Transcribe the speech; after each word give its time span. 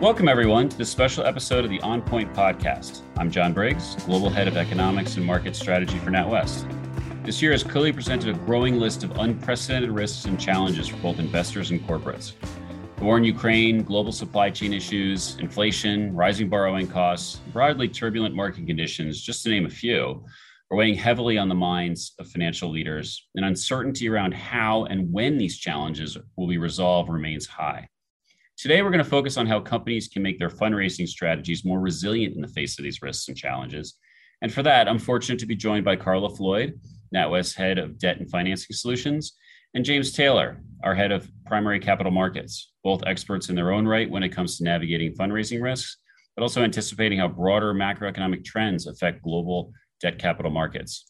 Welcome, 0.00 0.28
everyone, 0.28 0.70
to 0.70 0.78
this 0.78 0.88
special 0.88 1.26
episode 1.26 1.62
of 1.62 1.70
the 1.70 1.78
On 1.82 2.00
Point 2.00 2.32
podcast. 2.32 3.02
I'm 3.18 3.30
John 3.30 3.52
Briggs, 3.52 3.96
Global 4.06 4.30
Head 4.30 4.48
of 4.48 4.56
Economics 4.56 5.18
and 5.18 5.26
Market 5.26 5.54
Strategy 5.54 5.98
for 5.98 6.10
NatWest. 6.10 6.64
This 7.22 7.42
year 7.42 7.52
has 7.52 7.62
clearly 7.62 7.92
presented 7.92 8.34
a 8.34 8.38
growing 8.38 8.80
list 8.80 9.04
of 9.04 9.18
unprecedented 9.18 9.90
risks 9.90 10.24
and 10.24 10.40
challenges 10.40 10.88
for 10.88 10.96
both 10.96 11.18
investors 11.18 11.70
and 11.70 11.86
corporates. 11.86 12.32
The 12.96 13.04
war 13.04 13.18
in 13.18 13.24
Ukraine, 13.24 13.82
global 13.82 14.10
supply 14.10 14.48
chain 14.48 14.72
issues, 14.72 15.36
inflation, 15.36 16.14
rising 16.14 16.48
borrowing 16.48 16.88
costs, 16.88 17.36
broadly 17.52 17.86
turbulent 17.86 18.34
market 18.34 18.66
conditions, 18.66 19.20
just 19.20 19.42
to 19.42 19.50
name 19.50 19.66
a 19.66 19.70
few, 19.70 20.24
are 20.70 20.78
weighing 20.78 20.94
heavily 20.94 21.36
on 21.36 21.50
the 21.50 21.54
minds 21.54 22.14
of 22.18 22.26
financial 22.26 22.70
leaders, 22.70 23.28
and 23.34 23.44
uncertainty 23.44 24.08
around 24.08 24.32
how 24.32 24.86
and 24.86 25.12
when 25.12 25.36
these 25.36 25.58
challenges 25.58 26.16
will 26.38 26.48
be 26.48 26.56
resolved 26.56 27.10
remains 27.10 27.46
high. 27.46 27.86
Today, 28.60 28.82
we're 28.82 28.90
going 28.90 29.02
to 29.02 29.08
focus 29.08 29.38
on 29.38 29.46
how 29.46 29.58
companies 29.58 30.06
can 30.06 30.22
make 30.22 30.38
their 30.38 30.50
fundraising 30.50 31.08
strategies 31.08 31.64
more 31.64 31.80
resilient 31.80 32.36
in 32.36 32.42
the 32.42 32.48
face 32.48 32.78
of 32.78 32.82
these 32.82 33.00
risks 33.00 33.26
and 33.28 33.34
challenges. 33.34 33.94
And 34.42 34.52
for 34.52 34.62
that, 34.62 34.86
I'm 34.86 34.98
fortunate 34.98 35.38
to 35.38 35.46
be 35.46 35.56
joined 35.56 35.82
by 35.82 35.96
Carla 35.96 36.28
Floyd, 36.28 36.78
NatWest's 37.14 37.54
head 37.54 37.78
of 37.78 37.98
debt 37.98 38.18
and 38.18 38.30
financing 38.30 38.76
solutions, 38.76 39.32
and 39.72 39.82
James 39.82 40.12
Taylor, 40.12 40.60
our 40.84 40.94
head 40.94 41.10
of 41.10 41.26
primary 41.46 41.80
capital 41.80 42.12
markets, 42.12 42.70
both 42.84 43.02
experts 43.06 43.48
in 43.48 43.56
their 43.56 43.72
own 43.72 43.88
right 43.88 44.10
when 44.10 44.22
it 44.22 44.28
comes 44.28 44.58
to 44.58 44.64
navigating 44.64 45.14
fundraising 45.14 45.62
risks, 45.62 45.96
but 46.36 46.42
also 46.42 46.62
anticipating 46.62 47.18
how 47.18 47.28
broader 47.28 47.72
macroeconomic 47.72 48.44
trends 48.44 48.86
affect 48.86 49.22
global 49.22 49.72
debt 50.02 50.18
capital 50.18 50.50
markets. 50.50 51.09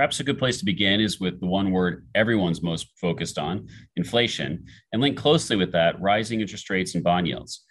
Perhaps 0.00 0.18
a 0.18 0.24
good 0.24 0.38
place 0.38 0.56
to 0.56 0.64
begin 0.64 0.98
is 0.98 1.20
with 1.20 1.40
the 1.40 1.46
one 1.46 1.72
word 1.72 2.06
everyone's 2.14 2.62
most 2.62 2.88
focused 2.98 3.38
on 3.38 3.68
inflation, 3.96 4.64
and 4.94 5.02
linked 5.02 5.20
closely 5.20 5.56
with 5.56 5.72
that, 5.72 6.00
rising 6.00 6.40
interest 6.40 6.70
rates 6.70 6.94
and 6.94 7.04
bond 7.04 7.28
yields. 7.28 7.66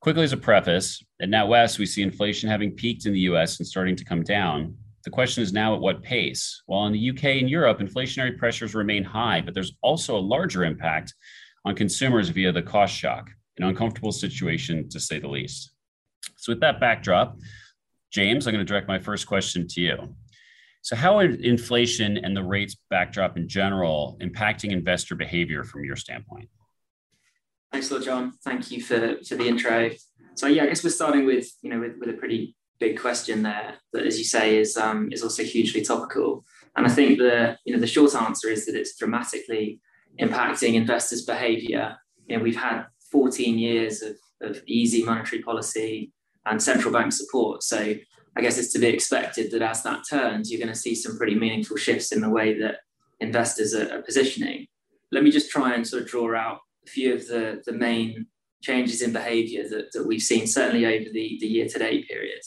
Quickly 0.00 0.22
as 0.22 0.32
a 0.32 0.36
preface, 0.36 1.02
at 1.20 1.30
NatWest, 1.30 1.80
we 1.80 1.86
see 1.86 2.02
inflation 2.02 2.48
having 2.48 2.70
peaked 2.70 3.06
in 3.06 3.12
the 3.12 3.26
US 3.30 3.58
and 3.58 3.66
starting 3.66 3.96
to 3.96 4.04
come 4.04 4.22
down. 4.22 4.76
The 5.02 5.10
question 5.10 5.42
is 5.42 5.52
now 5.52 5.74
at 5.74 5.80
what 5.80 6.00
pace? 6.00 6.62
While 6.66 6.86
in 6.86 6.92
the 6.92 7.10
UK 7.10 7.40
and 7.40 7.50
Europe, 7.50 7.80
inflationary 7.80 8.38
pressures 8.38 8.76
remain 8.76 9.02
high, 9.02 9.40
but 9.40 9.52
there's 9.52 9.72
also 9.82 10.16
a 10.16 10.28
larger 10.34 10.62
impact 10.62 11.12
on 11.64 11.74
consumers 11.74 12.28
via 12.28 12.52
the 12.52 12.62
cost 12.62 12.94
shock, 12.94 13.28
an 13.58 13.64
uncomfortable 13.64 14.12
situation 14.12 14.88
to 14.90 15.00
say 15.00 15.18
the 15.18 15.26
least. 15.26 15.72
So, 16.36 16.52
with 16.52 16.60
that 16.60 16.78
backdrop, 16.78 17.36
James, 18.12 18.46
I'm 18.46 18.54
going 18.54 18.64
to 18.64 18.72
direct 18.72 18.86
my 18.86 19.00
first 19.00 19.26
question 19.26 19.66
to 19.66 19.80
you. 19.80 20.14
So, 20.84 20.96
how 20.96 21.18
are 21.18 21.24
inflation 21.24 22.18
and 22.18 22.36
the 22.36 22.42
rates 22.42 22.76
backdrop 22.90 23.38
in 23.38 23.48
general 23.48 24.18
impacting 24.20 24.70
investor 24.70 25.14
behavior 25.14 25.64
from 25.64 25.82
your 25.82 25.96
standpoint? 25.96 26.50
Thanks 27.72 27.90
a 27.90 27.94
lot, 27.94 28.04
John. 28.04 28.32
Thank 28.44 28.70
you 28.70 28.82
for, 28.82 29.16
for 29.26 29.36
the 29.36 29.48
intro. 29.48 29.92
So, 30.34 30.46
yeah, 30.46 30.64
I 30.64 30.66
guess 30.66 30.84
we're 30.84 30.90
starting 30.90 31.24
with 31.24 31.48
you 31.62 31.70
know 31.70 31.80
with, 31.80 31.96
with 31.98 32.10
a 32.10 32.18
pretty 32.18 32.54
big 32.78 33.00
question 33.00 33.42
there 33.42 33.76
that, 33.94 34.04
as 34.04 34.18
you 34.18 34.24
say, 34.24 34.58
is 34.58 34.76
um, 34.76 35.08
is 35.10 35.22
also 35.22 35.42
hugely 35.42 35.80
topical. 35.80 36.44
And 36.76 36.86
I 36.86 36.90
think 36.90 37.16
the 37.18 37.56
you 37.64 37.72
know 37.72 37.80
the 37.80 37.86
short 37.86 38.14
answer 38.14 38.50
is 38.50 38.66
that 38.66 38.74
it's 38.74 38.94
dramatically 38.94 39.80
impacting 40.20 40.74
investors' 40.74 41.24
behaviour. 41.24 41.96
You 42.26 42.36
know, 42.36 42.42
we've 42.42 42.60
had 42.60 42.84
14 43.10 43.58
years 43.58 44.02
of, 44.02 44.16
of 44.42 44.62
easy 44.66 45.02
monetary 45.02 45.40
policy 45.40 46.12
and 46.44 46.62
central 46.62 46.92
bank 46.92 47.14
support. 47.14 47.62
So 47.62 47.94
I 48.36 48.40
guess 48.40 48.58
it's 48.58 48.72
to 48.72 48.78
be 48.78 48.88
expected 48.88 49.50
that 49.52 49.62
as 49.62 49.82
that 49.82 50.02
turns, 50.08 50.50
you're 50.50 50.60
going 50.60 50.72
to 50.72 50.78
see 50.78 50.94
some 50.94 51.16
pretty 51.16 51.34
meaningful 51.34 51.76
shifts 51.76 52.12
in 52.12 52.20
the 52.20 52.30
way 52.30 52.58
that 52.58 52.78
investors 53.20 53.74
are, 53.74 53.92
are 53.92 54.02
positioning. 54.02 54.66
Let 55.12 55.22
me 55.22 55.30
just 55.30 55.50
try 55.50 55.74
and 55.74 55.86
sort 55.86 56.02
of 56.02 56.08
draw 56.08 56.34
out 56.34 56.58
a 56.84 56.90
few 56.90 57.14
of 57.14 57.26
the, 57.28 57.62
the 57.64 57.72
main 57.72 58.26
changes 58.62 59.02
in 59.02 59.12
behavior 59.12 59.68
that, 59.68 59.92
that 59.92 60.06
we've 60.06 60.22
seen, 60.22 60.46
certainly 60.46 60.86
over 60.86 61.10
the, 61.12 61.38
the 61.40 61.46
year 61.46 61.68
to 61.68 61.78
date 61.78 62.08
period. 62.08 62.40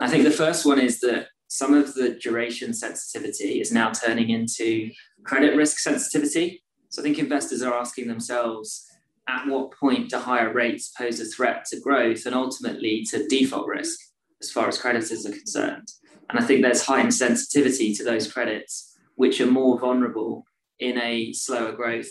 I 0.00 0.08
think 0.08 0.24
the 0.24 0.30
first 0.30 0.64
one 0.64 0.80
is 0.80 1.00
that 1.00 1.28
some 1.48 1.74
of 1.74 1.94
the 1.94 2.18
duration 2.20 2.74
sensitivity 2.74 3.60
is 3.60 3.72
now 3.72 3.90
turning 3.90 4.30
into 4.30 4.90
credit 5.24 5.56
risk 5.56 5.78
sensitivity. 5.78 6.62
So 6.88 7.00
I 7.00 7.04
think 7.04 7.18
investors 7.18 7.62
are 7.62 7.74
asking 7.74 8.08
themselves, 8.08 8.86
at 9.28 9.46
what 9.46 9.72
point 9.72 10.10
do 10.10 10.18
higher 10.18 10.52
rates 10.52 10.88
pose 10.96 11.20
a 11.20 11.26
threat 11.26 11.64
to 11.66 11.80
growth 11.80 12.26
and 12.26 12.34
ultimately 12.34 13.04
to 13.10 13.26
default 13.28 13.66
risk? 13.66 13.98
As 14.40 14.50
far 14.50 14.68
as 14.68 14.78
creditors 14.78 15.26
are 15.26 15.32
concerned. 15.32 15.88
And 16.30 16.38
I 16.38 16.42
think 16.42 16.62
there's 16.62 16.84
heightened 16.84 17.14
sensitivity 17.14 17.94
to 17.94 18.04
those 18.04 18.30
credits, 18.30 18.96
which 19.14 19.40
are 19.40 19.46
more 19.46 19.78
vulnerable 19.78 20.44
in 20.78 20.98
a 20.98 21.32
slower 21.32 21.72
growth, 21.72 22.08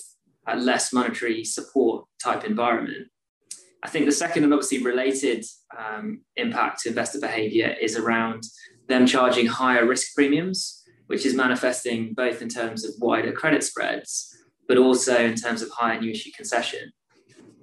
less 0.56 0.92
monetary 0.92 1.44
support 1.44 2.06
type 2.24 2.44
environment. 2.44 3.08
I 3.84 3.90
think 3.90 4.06
the 4.06 4.12
second 4.12 4.44
and 4.44 4.54
obviously 4.54 4.84
related 4.84 5.46
um, 5.78 6.22
impact 6.36 6.82
to 6.82 6.90
investor 6.90 7.20
behavior 7.20 7.76
is 7.80 7.96
around 7.96 8.44
them 8.88 9.06
charging 9.06 9.46
higher 9.46 9.86
risk 9.86 10.16
premiums, 10.16 10.84
which 11.08 11.26
is 11.26 11.36
manifesting 11.36 12.14
both 12.14 12.42
in 12.42 12.50
terms 12.50 12.84
of 12.84 12.94
wider 13.00 13.32
credit 13.32 13.64
spreads, 13.64 14.36
but 14.68 14.78
also 14.78 15.18
in 15.18 15.36
terms 15.36 15.62
of 15.62 15.70
higher 15.70 16.00
new 16.00 16.12
issue 16.12 16.32
concession 16.36 16.92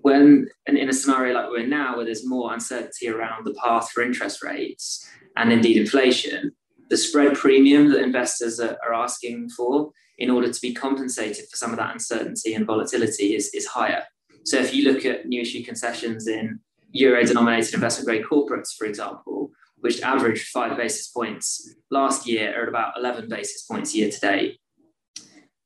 when 0.04 0.46
in, 0.66 0.76
in 0.76 0.90
a 0.90 0.92
scenario 0.92 1.32
like 1.32 1.48
we're 1.48 1.60
in 1.60 1.70
now, 1.70 1.96
where 1.96 2.04
there's 2.04 2.26
more 2.26 2.52
uncertainty 2.52 3.08
around 3.08 3.46
the 3.46 3.54
path 3.54 3.90
for 3.90 4.02
interest 4.02 4.42
rates 4.42 5.08
and 5.34 5.50
indeed 5.50 5.78
inflation, 5.78 6.52
the 6.90 6.96
spread 6.98 7.34
premium 7.34 7.90
that 7.90 8.02
investors 8.02 8.60
are, 8.60 8.76
are 8.86 8.92
asking 8.92 9.48
for 9.48 9.92
in 10.18 10.28
order 10.28 10.52
to 10.52 10.60
be 10.60 10.74
compensated 10.74 11.46
for 11.50 11.56
some 11.56 11.70
of 11.70 11.78
that 11.78 11.94
uncertainty 11.94 12.52
and 12.52 12.66
volatility 12.66 13.34
is, 13.34 13.48
is 13.54 13.64
higher. 13.64 14.02
So 14.44 14.58
if 14.58 14.74
you 14.74 14.92
look 14.92 15.06
at 15.06 15.24
new 15.24 15.40
issue 15.40 15.64
concessions 15.64 16.28
in 16.28 16.60
euro 16.92 17.24
denominated 17.24 17.72
investment 17.72 18.06
grade 18.06 18.26
corporates, 18.30 18.74
for 18.76 18.86
example, 18.86 19.52
which 19.78 20.02
averaged 20.02 20.48
five 20.48 20.76
basis 20.76 21.08
points 21.08 21.76
last 21.90 22.26
year, 22.26 22.54
are 22.54 22.64
at 22.64 22.68
about 22.68 22.92
11 22.98 23.30
basis 23.30 23.62
points 23.62 23.94
year 23.94 24.10
to 24.10 24.20
date. 24.20 24.58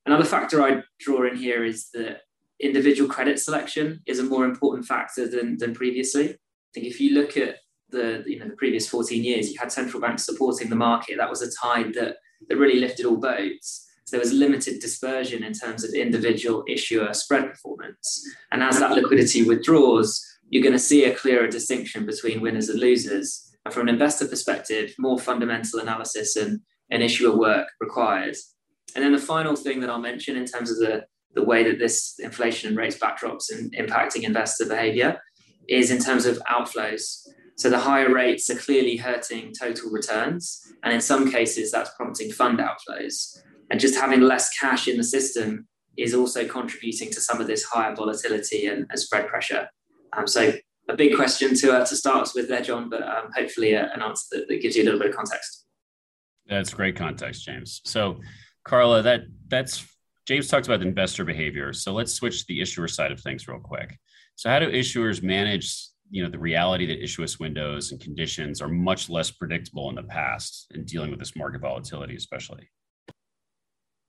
Another 0.06 0.25
factor 0.25 0.62
I 0.62 0.84
draw 1.00 1.27
in 1.27 1.37
here 1.37 1.65
is 1.65 1.88
that 1.93 2.21
individual 2.60 3.08
credit 3.08 3.38
selection 3.38 4.00
is 4.06 4.19
a 4.19 4.24
more 4.24 4.44
important 4.44 4.86
factor 4.86 5.28
than, 5.28 5.58
than 5.58 5.74
previously. 5.74 6.30
I 6.30 6.36
think 6.74 6.86
if 6.86 7.00
you 7.00 7.14
look 7.14 7.36
at 7.36 7.56
the 7.91 8.22
you 8.26 8.38
know 8.38 8.48
the 8.48 8.56
previous 8.56 8.88
14 8.88 9.24
years, 9.24 9.50
you 9.50 9.58
had 9.58 9.72
central 9.72 10.00
banks 10.00 10.24
supporting 10.24 10.68
the 10.68 10.76
market. 10.76 11.16
That 11.16 11.30
was 11.30 11.42
a 11.42 11.50
tide 11.50 11.94
that 11.94 12.16
that 12.48 12.56
really 12.56 12.80
lifted 12.80 13.06
all 13.06 13.16
boats. 13.16 13.86
So 14.04 14.16
there 14.16 14.24
was 14.24 14.32
limited 14.32 14.80
dispersion 14.80 15.44
in 15.44 15.52
terms 15.52 15.84
of 15.84 15.92
individual 15.92 16.64
issuer 16.66 17.12
spread 17.12 17.50
performance. 17.50 18.24
And 18.50 18.62
as 18.62 18.78
that 18.78 18.92
liquidity 18.92 19.42
withdraws, 19.42 20.24
you're 20.48 20.62
going 20.62 20.72
to 20.72 20.78
see 20.78 21.04
a 21.04 21.14
clearer 21.14 21.47
distinction 21.47 22.06
between 22.06 22.41
winners 22.41 22.70
and 22.70 22.80
losers. 22.80 23.54
And 23.66 23.74
from 23.74 23.88
an 23.88 23.94
investor 23.94 24.26
perspective, 24.26 24.94
more 24.98 25.18
fundamental 25.18 25.80
analysis 25.80 26.36
and, 26.36 26.60
and 26.91 27.02
issuer 27.02 27.36
work 27.36 27.68
required. 27.80 28.36
And 28.94 29.04
then 29.04 29.12
the 29.12 29.18
final 29.18 29.54
thing 29.56 29.80
that 29.80 29.91
I'll 29.91 30.00
mention 30.00 30.36
in 30.36 30.47
terms 30.47 30.70
of 30.70 30.78
the 30.78 31.04
the 31.34 31.44
way 31.44 31.62
that 31.65 31.78
this 31.78 32.19
inflation 32.19 32.69
and 32.69 32.77
rates 32.77 32.99
backdrops 32.99 33.50
and 33.50 33.75
impacting 33.75 34.22
investor 34.22 34.66
behavior 34.66 35.21
is 35.69 35.91
in 35.91 35.99
terms 35.99 36.27
of 36.27 36.39
outflows. 36.50 37.27
So 37.56 37.69
the 37.69 37.78
higher 37.78 38.12
rates 38.12 38.49
are 38.50 38.56
clearly 38.56 38.97
hurting 38.97 39.53
total 39.59 39.91
returns. 39.91 40.61
And 40.83 40.93
in 40.93 41.00
some 41.00 41.31
cases, 41.31 41.71
that's 41.71 41.91
prompting 41.97 42.31
fund 42.31 42.61
outflows. 42.61 43.39
And 43.71 43.81
just 43.81 43.97
having 43.97 44.21
less 44.21 44.56
cash 44.56 44.89
in 44.89 44.97
the 44.97 45.05
system 45.05 45.66
is 45.97 46.15
also 46.15 46.47
contributing 46.47 47.11
to 47.11 47.21
some 47.21 47.41
of 47.41 47.47
this 47.47 47.65
higher 47.65 47.95
volatility 47.95 48.66
and, 48.66 48.87
and 48.89 48.99
spread 48.99 49.27
pressure. 49.27 49.69
Um, 50.16 50.27
so 50.27 50.53
a 50.89 50.97
big 50.97 51.16
question 51.16 51.55
to, 51.56 51.72
uh, 51.72 51.84
to 51.84 51.97
start 51.97 52.31
with 52.34 52.49
there, 52.49 52.62
John, 52.62 52.89
but 52.89 53.03
um, 53.03 53.31
hopefully 53.37 53.77
uh, 53.77 53.89
an 53.93 54.03
answer 54.03 54.25
that, 54.33 54.49
that 54.49 54.62
gives 54.62 54.77
you 54.77 54.84
a 54.84 54.87
little 54.87 55.00
bit 55.00 55.10
of 55.10 55.16
context. 55.16 55.66
That's 56.47 56.72
great 56.72 56.97
context, 56.97 57.45
James. 57.45 57.83
So, 57.84 58.21
Carla, 58.65 59.03
that 59.03 59.22
that's 59.49 59.87
James 60.28 60.47
talked 60.47 60.66
about 60.66 60.83
investor 60.83 61.25
behavior. 61.25 61.72
So 61.72 61.94
let's 61.94 62.12
switch 62.12 62.41
to 62.41 62.44
the 62.49 62.61
issuer 62.61 62.87
side 62.87 63.12
of 63.12 63.19
things 63.19 63.49
real 63.49 63.59
quick. 63.59 63.99
So 64.37 64.50
how 64.50 64.59
do 64.59 64.71
issuers 64.71 65.22
manage 65.22 65.75
you 66.10 66.22
know 66.22 66.28
the 66.28 66.39
reality 66.39 66.86
that 66.86 67.03
issuance 67.03 67.39
windows 67.39 67.92
and 67.92 68.01
conditions 68.01 68.60
are 68.60 68.69
much 68.69 69.09
less 69.09 69.30
predictable 69.30 69.89
in 69.89 69.95
the 69.95 70.03
past 70.03 70.66
in 70.75 70.84
dealing 70.84 71.10
with 71.10 71.19
this 71.19 71.36
market 71.36 71.60
volatility 71.60 72.16
especially 72.16 72.71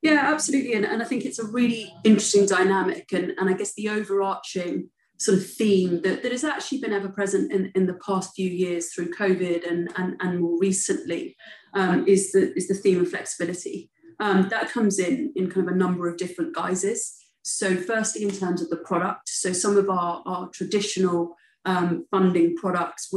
yeah 0.01 0.31
absolutely 0.31 0.75
and, 0.75 0.86
and 0.86 1.01
i 1.01 1.06
think 1.06 1.25
it's 1.25 1.39
a 1.39 1.45
really 1.45 1.94
interesting 2.06 2.45
dynamic 2.45 3.12
and, 3.12 3.33
and 3.38 3.50
i 3.50 3.54
guess 3.54 3.74
the 3.75 3.89
overarching 3.89 4.89
sort 5.18 5.38
of 5.38 5.45
theme 5.45 6.01
that, 6.04 6.24
that 6.24 6.31
has 6.31 6.45
actually 6.45 6.80
been 6.80 6.94
ever 6.94 7.10
present 7.10 7.51
in, 7.51 7.69
in 7.75 7.86
the 7.86 8.00
past 8.06 8.31
few 8.33 8.50
years 8.50 8.94
through 8.94 9.12
covid 9.12 9.69
and, 9.69 9.92
and, 9.98 10.15
and 10.22 10.39
more 10.39 10.57
recently 10.57 11.36
um, 11.74 12.07
is, 12.07 12.31
the, 12.31 12.54
is 12.56 12.69
the 12.69 12.74
theme 12.74 13.01
of 13.01 13.10
flexibility 13.10 13.92
um, 14.19 14.50
that 14.50 14.71
comes 14.71 15.00
in 15.00 15.33
in 15.36 15.50
kind 15.50 15.68
of 15.68 15.74
a 15.74 15.77
number 15.77 16.07
of 16.07 16.18
different 16.18 16.56
guises. 16.56 17.16
So, 17.44 17.77
firstly, 17.77 18.24
in 18.24 18.31
terms 18.31 18.62
of 18.62 18.69
the 18.69 18.77
product, 18.77 19.30
so 19.30 19.54
some 19.54 19.77
of 19.77 19.89
our, 19.89 20.21
our 20.25 20.50
traditional 20.50 21.36
um, 21.66 22.06
funding 22.12 22.56
products, 22.56 23.12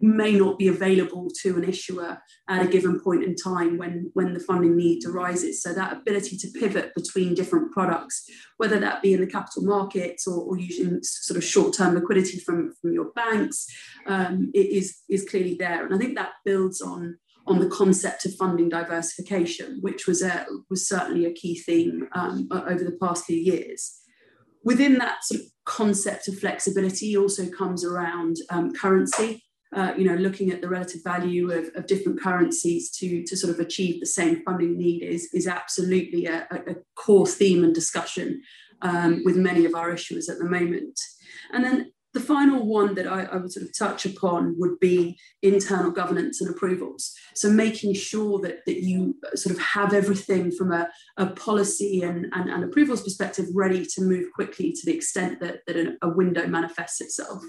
may 0.00 0.32
not 0.32 0.58
be 0.58 0.68
available 0.68 1.28
to 1.42 1.56
an 1.56 1.64
issuer 1.64 2.18
at 2.48 2.64
a 2.64 2.68
given 2.68 2.98
point 3.00 3.22
in 3.22 3.34
time 3.36 3.76
when, 3.76 4.10
when 4.14 4.32
the 4.32 4.40
funding 4.40 4.76
need 4.76 5.04
arises. 5.04 5.62
So 5.62 5.74
that 5.74 5.92
ability 5.92 6.38
to 6.38 6.48
pivot 6.58 6.94
between 6.94 7.34
different 7.34 7.72
products, 7.72 8.24
whether 8.56 8.80
that 8.80 9.02
be 9.02 9.12
in 9.12 9.20
the 9.20 9.26
capital 9.26 9.62
markets 9.62 10.26
or, 10.26 10.42
or 10.42 10.58
using 10.58 11.00
sort 11.02 11.36
of 11.36 11.44
short-term 11.44 11.94
liquidity 11.94 12.38
from, 12.38 12.72
from 12.80 12.92
your 12.92 13.10
banks, 13.14 13.66
um, 14.06 14.50
is, 14.54 15.00
is 15.08 15.28
clearly 15.28 15.54
there. 15.54 15.84
And 15.84 15.94
I 15.94 15.98
think 15.98 16.16
that 16.16 16.32
builds 16.44 16.80
on 16.80 17.18
on 17.46 17.58
the 17.58 17.68
concept 17.68 18.26
of 18.26 18.34
funding 18.34 18.68
diversification, 18.68 19.78
which 19.80 20.06
was 20.06 20.22
a, 20.22 20.46
was 20.68 20.88
certainly 20.88 21.24
a 21.26 21.32
key 21.32 21.58
theme 21.58 22.08
um, 22.12 22.48
over 22.52 22.84
the 22.84 22.96
past 23.00 23.24
few 23.24 23.36
years. 23.36 23.98
Within 24.64 24.98
that 24.98 25.24
sort 25.24 25.40
of 25.40 25.46
concept 25.64 26.28
of 26.28 26.38
flexibility 26.38 27.16
also 27.16 27.48
comes 27.48 27.84
around 27.84 28.36
um, 28.50 28.72
currency 28.72 29.42
uh, 29.74 29.92
you 29.96 30.04
know, 30.04 30.16
looking 30.16 30.50
at 30.50 30.60
the 30.60 30.68
relative 30.68 31.02
value 31.04 31.52
of, 31.52 31.70
of, 31.76 31.86
different 31.86 32.20
currencies 32.20 32.90
to, 32.90 33.22
to 33.22 33.36
sort 33.36 33.52
of 33.52 33.60
achieve 33.60 34.00
the 34.00 34.06
same 34.06 34.42
funding 34.44 34.76
need 34.76 35.02
is, 35.02 35.28
is 35.32 35.46
absolutely 35.46 36.26
a, 36.26 36.46
a 36.50 36.74
core 36.96 37.26
theme 37.26 37.62
and 37.62 37.72
discussion 37.72 38.42
um, 38.82 39.22
with 39.24 39.36
many 39.36 39.64
of 39.64 39.74
our 39.76 39.92
issuers 39.92 40.28
at 40.28 40.38
the 40.38 40.44
moment. 40.44 40.98
And 41.52 41.64
then 41.64 41.92
the 42.12 42.20
final 42.20 42.66
one 42.66 42.94
that 42.94 43.06
I, 43.06 43.22
I, 43.24 43.36
would 43.36 43.52
sort 43.52 43.66
of 43.66 43.76
touch 43.76 44.04
upon 44.04 44.56
would 44.58 44.80
be 44.80 45.18
internal 45.42 45.92
governance 45.92 46.40
and 46.40 46.50
approvals. 46.50 47.12
So 47.34 47.50
making 47.50 47.94
sure 47.94 48.40
that, 48.40 48.64
that 48.66 48.82
you 48.82 49.14
sort 49.34 49.54
of 49.54 49.62
have 49.62 49.94
everything 49.94 50.50
from 50.50 50.72
a, 50.72 50.88
a 51.16 51.26
policy 51.26 52.02
and, 52.02 52.26
and, 52.32 52.50
and 52.50 52.64
approvals 52.64 53.02
perspective 53.02 53.46
ready 53.54 53.86
to 53.94 54.02
move 54.02 54.26
quickly 54.34 54.72
to 54.72 54.80
the 54.84 54.94
extent 54.94 55.40
that, 55.40 55.60
that 55.66 55.76
a, 56.02 56.08
window 56.08 56.46
manifests 56.46 57.00
itself 57.00 57.42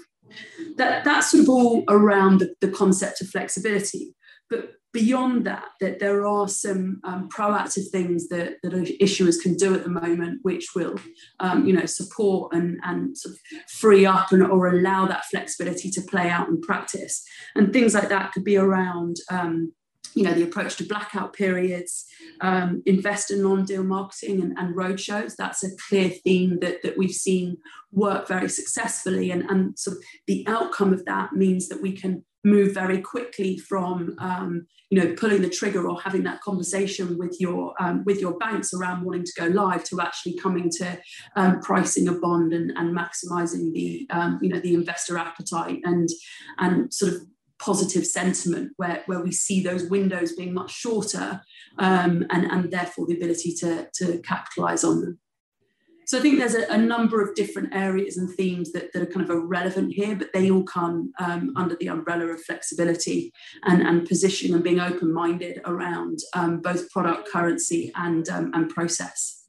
that 0.76 1.04
that's 1.04 1.32
sort 1.32 1.42
of 1.42 1.48
all 1.48 1.84
around 1.88 2.38
the, 2.38 2.54
the 2.60 2.70
concept 2.70 3.20
of 3.20 3.28
flexibility 3.28 4.14
but 4.52 4.72
beyond 4.92 5.46
that 5.46 5.64
that 5.80 5.98
there 5.98 6.26
are 6.26 6.46
some 6.46 7.00
um, 7.04 7.26
proactive 7.30 7.88
things 7.90 8.28
that, 8.28 8.56
that 8.62 8.72
issuers 9.00 9.40
can 9.42 9.54
do 9.56 9.74
at 9.74 9.82
the 9.82 9.88
moment 9.88 10.40
which 10.42 10.74
will 10.76 10.94
um, 11.40 11.66
you 11.66 11.72
know 11.72 11.86
support 11.86 12.52
and, 12.54 12.78
and 12.84 13.16
sort 13.16 13.34
of 13.34 13.40
free 13.70 14.04
up 14.04 14.30
and, 14.32 14.42
or 14.42 14.68
allow 14.68 15.06
that 15.06 15.24
flexibility 15.24 15.90
to 15.90 16.02
play 16.02 16.28
out 16.28 16.48
in 16.48 16.60
practice. 16.60 17.24
And 17.56 17.72
things 17.72 17.94
like 17.94 18.10
that 18.10 18.32
could 18.32 18.44
be 18.44 18.58
around 18.58 19.16
um, 19.30 19.72
you 20.14 20.24
know 20.24 20.34
the 20.34 20.42
approach 20.42 20.76
to 20.76 20.84
blackout 20.84 21.32
periods 21.32 22.04
um, 22.42 22.82
invest 22.84 23.30
in 23.30 23.42
non-deal 23.42 23.84
marketing 23.84 24.42
and, 24.42 24.58
and 24.58 24.76
roadshows 24.76 25.36
that's 25.36 25.64
a 25.64 25.74
clear 25.88 26.10
theme 26.10 26.58
that, 26.60 26.82
that 26.82 26.98
we've 26.98 27.12
seen 27.14 27.56
work 27.92 28.26
very 28.28 28.48
successfully. 28.48 29.30
And, 29.30 29.42
and 29.48 29.78
sort 29.78 29.96
of 29.96 30.02
the 30.26 30.44
outcome 30.48 30.92
of 30.92 31.04
that 31.06 31.32
means 31.32 31.68
that 31.68 31.80
we 31.80 31.92
can 31.92 32.24
move 32.44 32.74
very 32.74 33.00
quickly 33.00 33.56
from 33.56 34.14
um, 34.18 34.66
you 34.90 35.00
know 35.00 35.14
pulling 35.14 35.42
the 35.42 35.48
trigger 35.48 35.88
or 35.88 36.00
having 36.00 36.22
that 36.24 36.40
conversation 36.40 37.16
with 37.18 37.36
your 37.40 37.74
um, 37.80 38.02
with 38.04 38.20
your 38.20 38.36
banks 38.38 38.74
around 38.74 39.04
wanting 39.04 39.24
to 39.24 39.32
go 39.38 39.46
live 39.46 39.84
to 39.84 40.00
actually 40.00 40.36
coming 40.36 40.70
to 40.70 40.98
um, 41.36 41.60
pricing 41.60 42.08
a 42.08 42.12
bond 42.12 42.52
and, 42.52 42.72
and 42.76 42.96
maximizing 42.96 43.72
the 43.72 44.06
um, 44.10 44.38
you 44.42 44.48
know 44.48 44.60
the 44.60 44.74
investor 44.74 45.16
appetite 45.16 45.80
and 45.84 46.08
and 46.58 46.92
sort 46.92 47.12
of 47.12 47.20
positive 47.62 48.04
sentiment 48.04 48.72
where, 48.76 49.02
where 49.06 49.20
we 49.20 49.30
see 49.30 49.62
those 49.62 49.88
windows 49.88 50.32
being 50.32 50.52
much 50.52 50.72
shorter 50.72 51.40
um, 51.78 52.26
and, 52.30 52.44
and 52.50 52.72
therefore 52.72 53.06
the 53.06 53.14
ability 53.14 53.54
to, 53.54 53.88
to 53.94 54.18
capitalize 54.22 54.82
on 54.82 55.00
them. 55.00 55.20
So 56.12 56.18
I 56.18 56.20
think 56.20 56.38
there's 56.38 56.54
a, 56.54 56.70
a, 56.70 56.76
number 56.76 57.22
of 57.22 57.34
different 57.34 57.74
areas 57.74 58.18
and 58.18 58.28
themes 58.28 58.72
that, 58.72 58.92
that 58.92 59.02
are 59.02 59.06
kind 59.06 59.26
of 59.26 59.34
relevant 59.44 59.94
here, 59.94 60.14
but 60.14 60.30
they 60.34 60.50
all 60.50 60.62
come 60.62 61.10
um, 61.18 61.54
under 61.56 61.74
the 61.74 61.86
umbrella 61.86 62.26
of 62.26 62.42
flexibility 62.42 63.32
and, 63.64 63.80
and 63.80 64.06
positioning 64.06 64.52
and 64.52 64.62
being 64.62 64.78
open-minded 64.78 65.62
around 65.64 66.18
um, 66.34 66.60
both 66.60 66.90
product, 66.90 67.30
currency, 67.32 67.90
and 67.94 68.28
um, 68.28 68.50
and 68.52 68.68
process. 68.68 69.46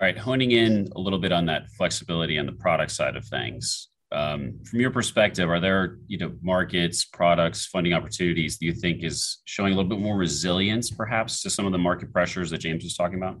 All 0.00 0.06
right, 0.06 0.16
honing 0.16 0.52
in 0.52 0.88
a 0.94 1.00
little 1.00 1.18
bit 1.18 1.32
on 1.32 1.46
that 1.46 1.68
flexibility 1.76 2.38
on 2.38 2.46
the 2.46 2.52
product 2.52 2.92
side 2.92 3.16
of 3.16 3.26
things. 3.26 3.88
Um, 4.12 4.60
from 4.64 4.78
your 4.78 4.92
perspective, 4.92 5.50
are 5.50 5.58
there 5.58 5.98
you 6.06 6.16
know 6.16 6.32
markets, 6.42 7.04
products, 7.04 7.66
funding 7.66 7.92
opportunities 7.92 8.56
that 8.58 8.66
you 8.66 8.72
think 8.72 9.02
is 9.02 9.42
showing 9.46 9.72
a 9.72 9.76
little 9.76 9.90
bit 9.90 9.98
more 9.98 10.16
resilience, 10.16 10.92
perhaps, 10.92 11.42
to 11.42 11.50
some 11.50 11.66
of 11.66 11.72
the 11.72 11.78
market 11.78 12.12
pressures 12.12 12.50
that 12.50 12.58
James 12.58 12.84
was 12.84 12.94
talking 12.94 13.18
about? 13.18 13.40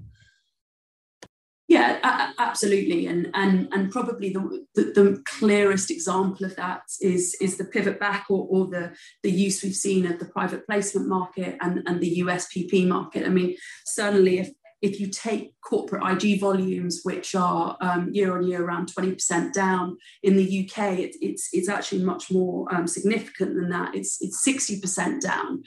Yeah, 1.74 2.30
absolutely, 2.38 3.06
and 3.08 3.30
and 3.34 3.68
and 3.72 3.90
probably 3.90 4.32
the, 4.32 4.64
the, 4.76 4.82
the 4.94 5.22
clearest 5.26 5.90
example 5.90 6.46
of 6.46 6.54
that 6.54 6.82
is 7.00 7.36
is 7.40 7.56
the 7.56 7.64
pivot 7.64 7.98
back 7.98 8.26
or, 8.30 8.46
or 8.48 8.68
the 8.68 8.94
the 9.24 9.30
use 9.32 9.60
we've 9.60 9.74
seen 9.74 10.06
of 10.06 10.20
the 10.20 10.26
private 10.26 10.64
placement 10.66 11.08
market 11.08 11.56
and 11.60 11.82
and 11.86 12.00
the 12.00 12.20
USPP 12.20 12.86
market. 12.86 13.26
I 13.26 13.30
mean, 13.30 13.56
certainly 13.84 14.38
if 14.38 14.50
if 14.82 15.00
you 15.00 15.08
take 15.08 15.54
corporate 15.62 16.04
IG 16.04 16.40
volumes, 16.40 17.00
which 17.02 17.34
are 17.34 17.76
um, 17.80 18.10
year 18.12 18.36
on 18.36 18.46
year 18.46 18.62
around 18.62 18.92
20% 18.94 19.52
down 19.54 19.96
in 20.22 20.36
the 20.36 20.44
UK, 20.44 20.98
it, 20.98 21.16
it's, 21.22 21.48
it's 21.54 21.70
actually 21.70 22.04
much 22.04 22.30
more 22.30 22.72
um, 22.72 22.86
significant 22.86 23.54
than 23.54 23.70
that. 23.70 23.94
It's, 23.94 24.18
it's 24.20 24.46
60% 24.46 25.22
down. 25.22 25.62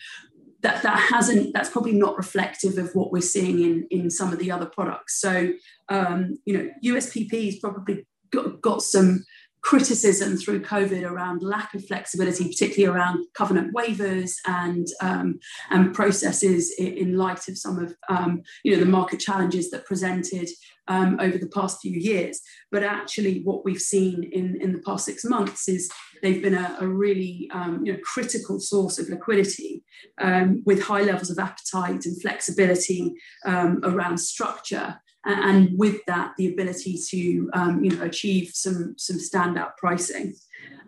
That, 0.62 0.84
that 0.84 1.00
hasn't 1.12 1.54
that's 1.54 1.70
probably 1.70 1.94
not 1.94 2.18
reflective 2.18 2.78
of 2.78 2.94
what 2.94 3.12
we're 3.12 3.22
seeing 3.22 3.62
in 3.62 3.88
in 3.92 4.10
some 4.10 4.34
of 4.34 4.40
the 4.40 4.50
other 4.52 4.66
products 4.66 5.22
so 5.22 5.52
um, 5.90 6.38
you 6.46 6.58
know 6.58 6.70
USPP 6.84 7.46
has 7.46 7.60
probably 7.60 8.06
got, 8.32 8.62
got 8.62 8.82
some 8.82 9.24
criticism 9.68 10.38
through 10.38 10.62
COVID 10.62 11.04
around 11.04 11.44
lack 11.44 11.74
of 11.74 11.86
flexibility, 11.86 12.48
particularly 12.48 12.86
around 12.86 13.26
covenant 13.34 13.76
waivers 13.76 14.32
and 14.46 14.88
um, 15.02 15.40
and 15.72 15.94
processes 15.94 16.74
in, 16.78 17.18
light 17.18 17.50
of 17.50 17.58
some 17.58 17.78
of 17.78 17.94
um, 18.08 18.42
you 18.64 18.72
know 18.72 18.80
the 18.80 18.90
market 18.90 19.20
challenges 19.20 19.70
that 19.72 19.86
presented 19.86 20.48
um, 20.88 21.18
over 21.20 21.38
the 21.38 21.50
past 21.50 21.82
few 21.82 22.00
years. 22.00 22.40
But 22.72 22.84
actually, 22.84 23.42
what 23.44 23.66
we've 23.66 23.82
seen 23.82 24.24
in 24.32 24.58
in 24.62 24.72
the 24.72 24.82
past 24.86 25.04
six 25.04 25.26
months 25.26 25.68
is 25.68 25.92
they've 26.22 26.42
been 26.42 26.54
a, 26.54 26.78
a 26.80 26.88
really 26.88 27.50
um, 27.54 27.82
you 27.84 27.92
know 27.92 28.00
critical 28.04 28.62
source 28.62 28.98
of 29.00 29.10
liquidity 29.10 29.84
um, 30.22 30.64
with 30.66 30.82
high 30.82 31.02
levels 31.02 31.30
of 31.30 31.40
appetite 31.40 32.06
and 32.06 32.22
flexibility 32.22 33.14
um, 33.46 33.82
around 33.84 34.18
structure 34.18 34.98
and 35.28 35.78
with 35.78 36.00
that, 36.08 36.34
the 36.38 36.48
ability 36.48 37.00
to 37.10 37.50
um, 37.54 37.84
you 37.84 37.92
know 37.92 38.04
achieve 38.04 38.52
some 38.54 38.96
some 38.98 39.18
standout 39.18 39.78
pricing. 39.78 40.34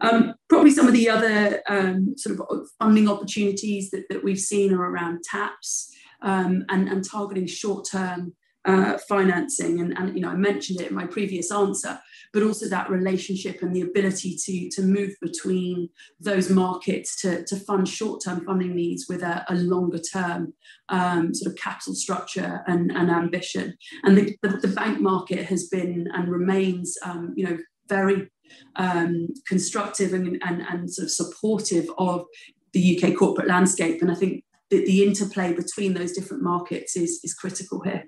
Um, 0.02 0.36
probably 0.48 0.72
some 0.72 0.88
of 0.88 0.94
the 0.94 1.10
other 1.10 1.62
um, 1.68 2.16
sort 2.18 2.40
of 2.40 2.70
funding 2.80 3.10
opportunities 3.10 3.90
that, 3.92 4.06
that 4.10 4.24
we've 4.24 4.40
seen 4.40 4.74
are 4.74 4.82
around 4.82 5.24
TAPS 5.30 5.94
um, 6.22 6.64
and, 6.70 6.88
and 6.88 7.04
targeting 7.04 7.48
short 7.48 7.86
term 7.92 8.34
uh, 8.70 8.98
financing. 9.08 9.80
And, 9.80 9.98
and, 9.98 10.16
you 10.16 10.22
know, 10.22 10.30
I 10.30 10.36
mentioned 10.36 10.82
it 10.82 10.90
in 10.90 10.96
my 10.96 11.06
previous 11.06 11.52
answer, 11.52 12.00
but 12.34 12.44
also 12.44 12.68
that 12.68 12.90
relationship 12.90 13.62
and 13.62 13.76
the 13.76 13.82
ability 13.82 14.38
to, 14.46 14.70
to 14.70 14.82
move 14.84 15.14
between 15.22 15.90
those 16.20 16.50
markets 16.50 17.20
to, 17.22 17.44
to 17.46 17.56
fund 17.56 17.88
short-term 17.88 18.46
funding 18.46 18.76
needs 18.76 19.08
with 19.10 19.24
a, 19.24 19.46
a 19.50 19.56
longer 19.56 20.00
term 20.00 20.54
um, 20.90 21.34
sort 21.34 21.52
of 21.52 21.58
capital 21.58 21.96
structure 21.96 22.62
and, 22.68 22.92
and 22.92 23.10
ambition. 23.10 23.76
And 24.04 24.18
the, 24.18 24.38
the, 24.42 24.50
the, 24.50 24.68
bank 24.80 25.02
market 25.02 25.46
has 25.46 25.68
been 25.68 26.08
and 26.14 26.30
remains, 26.30 26.96
um, 27.04 27.34
you 27.36 27.46
know, 27.46 27.58
very 27.88 28.30
um, 28.76 29.28
constructive 29.48 30.14
and, 30.14 30.42
and, 30.46 30.62
and 30.62 30.92
sort 30.92 31.06
of 31.06 31.12
supportive 31.12 31.90
of 31.98 32.26
the 32.74 33.02
UK 33.02 33.18
corporate 33.18 33.48
landscape. 33.48 34.02
And 34.02 34.12
I 34.12 34.16
think 34.16 34.44
that 34.70 34.86
the 34.86 35.04
interplay 35.04 35.54
between 35.54 35.94
those 35.94 36.12
different 36.12 36.44
markets 36.44 36.96
is, 36.96 37.20
is 37.24 37.34
critical 37.34 37.82
here. 37.82 38.06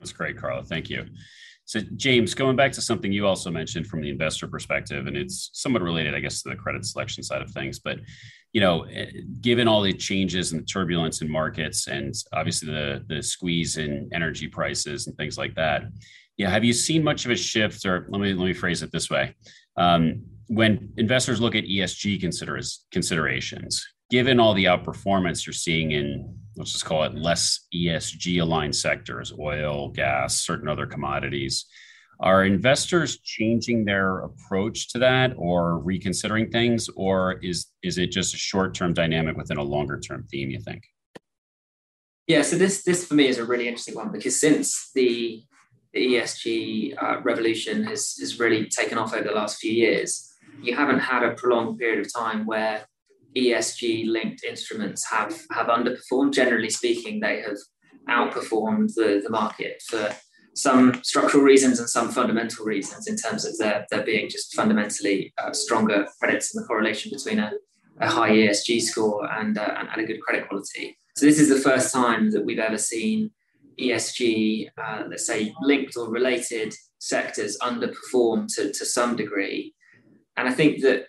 That's 0.00 0.12
great, 0.12 0.36
Carla. 0.36 0.62
Thank 0.62 0.90
you. 0.90 1.06
So, 1.66 1.80
James, 1.94 2.34
going 2.34 2.56
back 2.56 2.72
to 2.72 2.80
something 2.80 3.12
you 3.12 3.28
also 3.28 3.48
mentioned 3.48 3.86
from 3.86 4.00
the 4.00 4.10
investor 4.10 4.48
perspective, 4.48 5.06
and 5.06 5.16
it's 5.16 5.50
somewhat 5.52 5.82
related, 5.82 6.16
I 6.16 6.20
guess, 6.20 6.42
to 6.42 6.48
the 6.48 6.56
credit 6.56 6.84
selection 6.84 7.22
side 7.22 7.42
of 7.42 7.50
things. 7.52 7.78
But, 7.78 8.00
you 8.52 8.60
know, 8.60 8.82
eh, 8.84 9.10
given 9.40 9.68
all 9.68 9.80
the 9.80 9.92
changes 9.92 10.50
and 10.50 10.62
the 10.62 10.66
turbulence 10.66 11.22
in 11.22 11.30
markets, 11.30 11.86
and 11.86 12.12
obviously 12.32 12.72
the 12.72 13.04
the 13.06 13.22
squeeze 13.22 13.76
in 13.76 14.10
energy 14.12 14.48
prices 14.48 15.06
and 15.06 15.16
things 15.16 15.38
like 15.38 15.54
that, 15.54 15.84
yeah, 16.36 16.50
have 16.50 16.64
you 16.64 16.72
seen 16.72 17.04
much 17.04 17.24
of 17.24 17.30
a 17.30 17.36
shift? 17.36 17.84
Or 17.86 18.08
let 18.08 18.20
me 18.20 18.32
let 18.32 18.46
me 18.46 18.52
phrase 18.52 18.82
it 18.82 18.90
this 18.90 19.08
way: 19.08 19.36
um, 19.76 20.24
when 20.48 20.92
investors 20.96 21.40
look 21.40 21.54
at 21.54 21.64
ESG 21.64 22.20
considers, 22.20 22.84
considerations, 22.90 23.86
given 24.10 24.40
all 24.40 24.54
the 24.54 24.64
outperformance 24.64 25.46
you're 25.46 25.52
seeing 25.52 25.92
in 25.92 26.36
let's 26.56 26.72
just 26.72 26.84
call 26.84 27.04
it 27.04 27.14
less 27.14 27.66
ESG 27.74 28.40
aligned 28.40 28.74
sectors, 28.74 29.32
oil, 29.38 29.88
gas, 29.90 30.40
certain 30.40 30.68
other 30.68 30.86
commodities. 30.86 31.66
Are 32.20 32.44
investors 32.44 33.18
changing 33.20 33.86
their 33.86 34.20
approach 34.20 34.92
to 34.92 34.98
that 34.98 35.32
or 35.36 35.78
reconsidering 35.78 36.50
things, 36.50 36.90
or 36.94 37.38
is 37.42 37.68
is 37.82 37.96
it 37.96 38.08
just 38.08 38.34
a 38.34 38.36
short 38.36 38.74
term 38.74 38.92
dynamic 38.92 39.36
within 39.36 39.56
a 39.56 39.62
longer 39.62 39.98
term 39.98 40.26
theme? 40.30 40.50
You 40.50 40.60
think? 40.60 40.84
Yeah, 42.26 42.42
so 42.42 42.56
this 42.56 42.82
this 42.82 43.06
for 43.06 43.14
me 43.14 43.26
is 43.26 43.38
a 43.38 43.44
really 43.44 43.68
interesting 43.68 43.94
one 43.94 44.12
because 44.12 44.38
since 44.38 44.90
the, 44.94 45.42
the 45.94 46.14
ESG 46.14 47.02
uh, 47.02 47.20
revolution 47.22 47.84
has 47.84 48.16
has 48.20 48.38
really 48.38 48.66
taken 48.68 48.98
off 48.98 49.14
over 49.14 49.24
the 49.24 49.32
last 49.32 49.58
few 49.58 49.72
years, 49.72 50.30
you 50.62 50.76
haven't 50.76 51.00
had 51.00 51.22
a 51.22 51.32
prolonged 51.32 51.78
period 51.78 52.04
of 52.04 52.12
time 52.12 52.44
where 52.44 52.84
ESG 53.36 54.10
linked 54.10 54.44
instruments 54.44 55.08
have, 55.10 55.38
have 55.52 55.66
underperformed. 55.66 56.32
Generally 56.32 56.70
speaking, 56.70 57.20
they 57.20 57.42
have 57.42 57.56
outperformed 58.08 58.94
the, 58.94 59.20
the 59.22 59.30
market 59.30 59.82
for 59.88 60.14
some 60.54 61.00
structural 61.04 61.42
reasons 61.42 61.78
and 61.78 61.88
some 61.88 62.10
fundamental 62.10 62.64
reasons 62.64 63.06
in 63.06 63.16
terms 63.16 63.44
of 63.44 63.56
there, 63.58 63.86
there 63.90 64.02
being 64.02 64.28
just 64.28 64.54
fundamentally 64.54 65.32
uh, 65.38 65.52
stronger 65.52 66.06
credits 66.18 66.54
and 66.54 66.62
the 66.62 66.66
correlation 66.66 67.10
between 67.14 67.38
a, 67.38 67.52
a 68.00 68.08
high 68.08 68.30
ESG 68.30 68.80
score 68.82 69.30
and, 69.32 69.58
uh, 69.58 69.84
and, 69.92 70.00
a 70.00 70.04
good 70.04 70.20
credit 70.20 70.48
quality. 70.48 70.98
So 71.16 71.26
this 71.26 71.38
is 71.38 71.48
the 71.48 71.60
first 71.60 71.92
time 71.92 72.30
that 72.32 72.44
we've 72.44 72.58
ever 72.58 72.78
seen 72.78 73.30
ESG, 73.80 74.68
uh, 74.76 75.04
let's 75.08 75.26
say, 75.26 75.54
linked 75.62 75.96
or 75.96 76.10
related 76.10 76.74
sectors 76.98 77.56
underperform 77.62 78.46
to, 78.56 78.72
to 78.72 78.84
some 78.84 79.16
degree. 79.16 79.74
And 80.36 80.48
I 80.48 80.52
think 80.52 80.82
that 80.82 81.06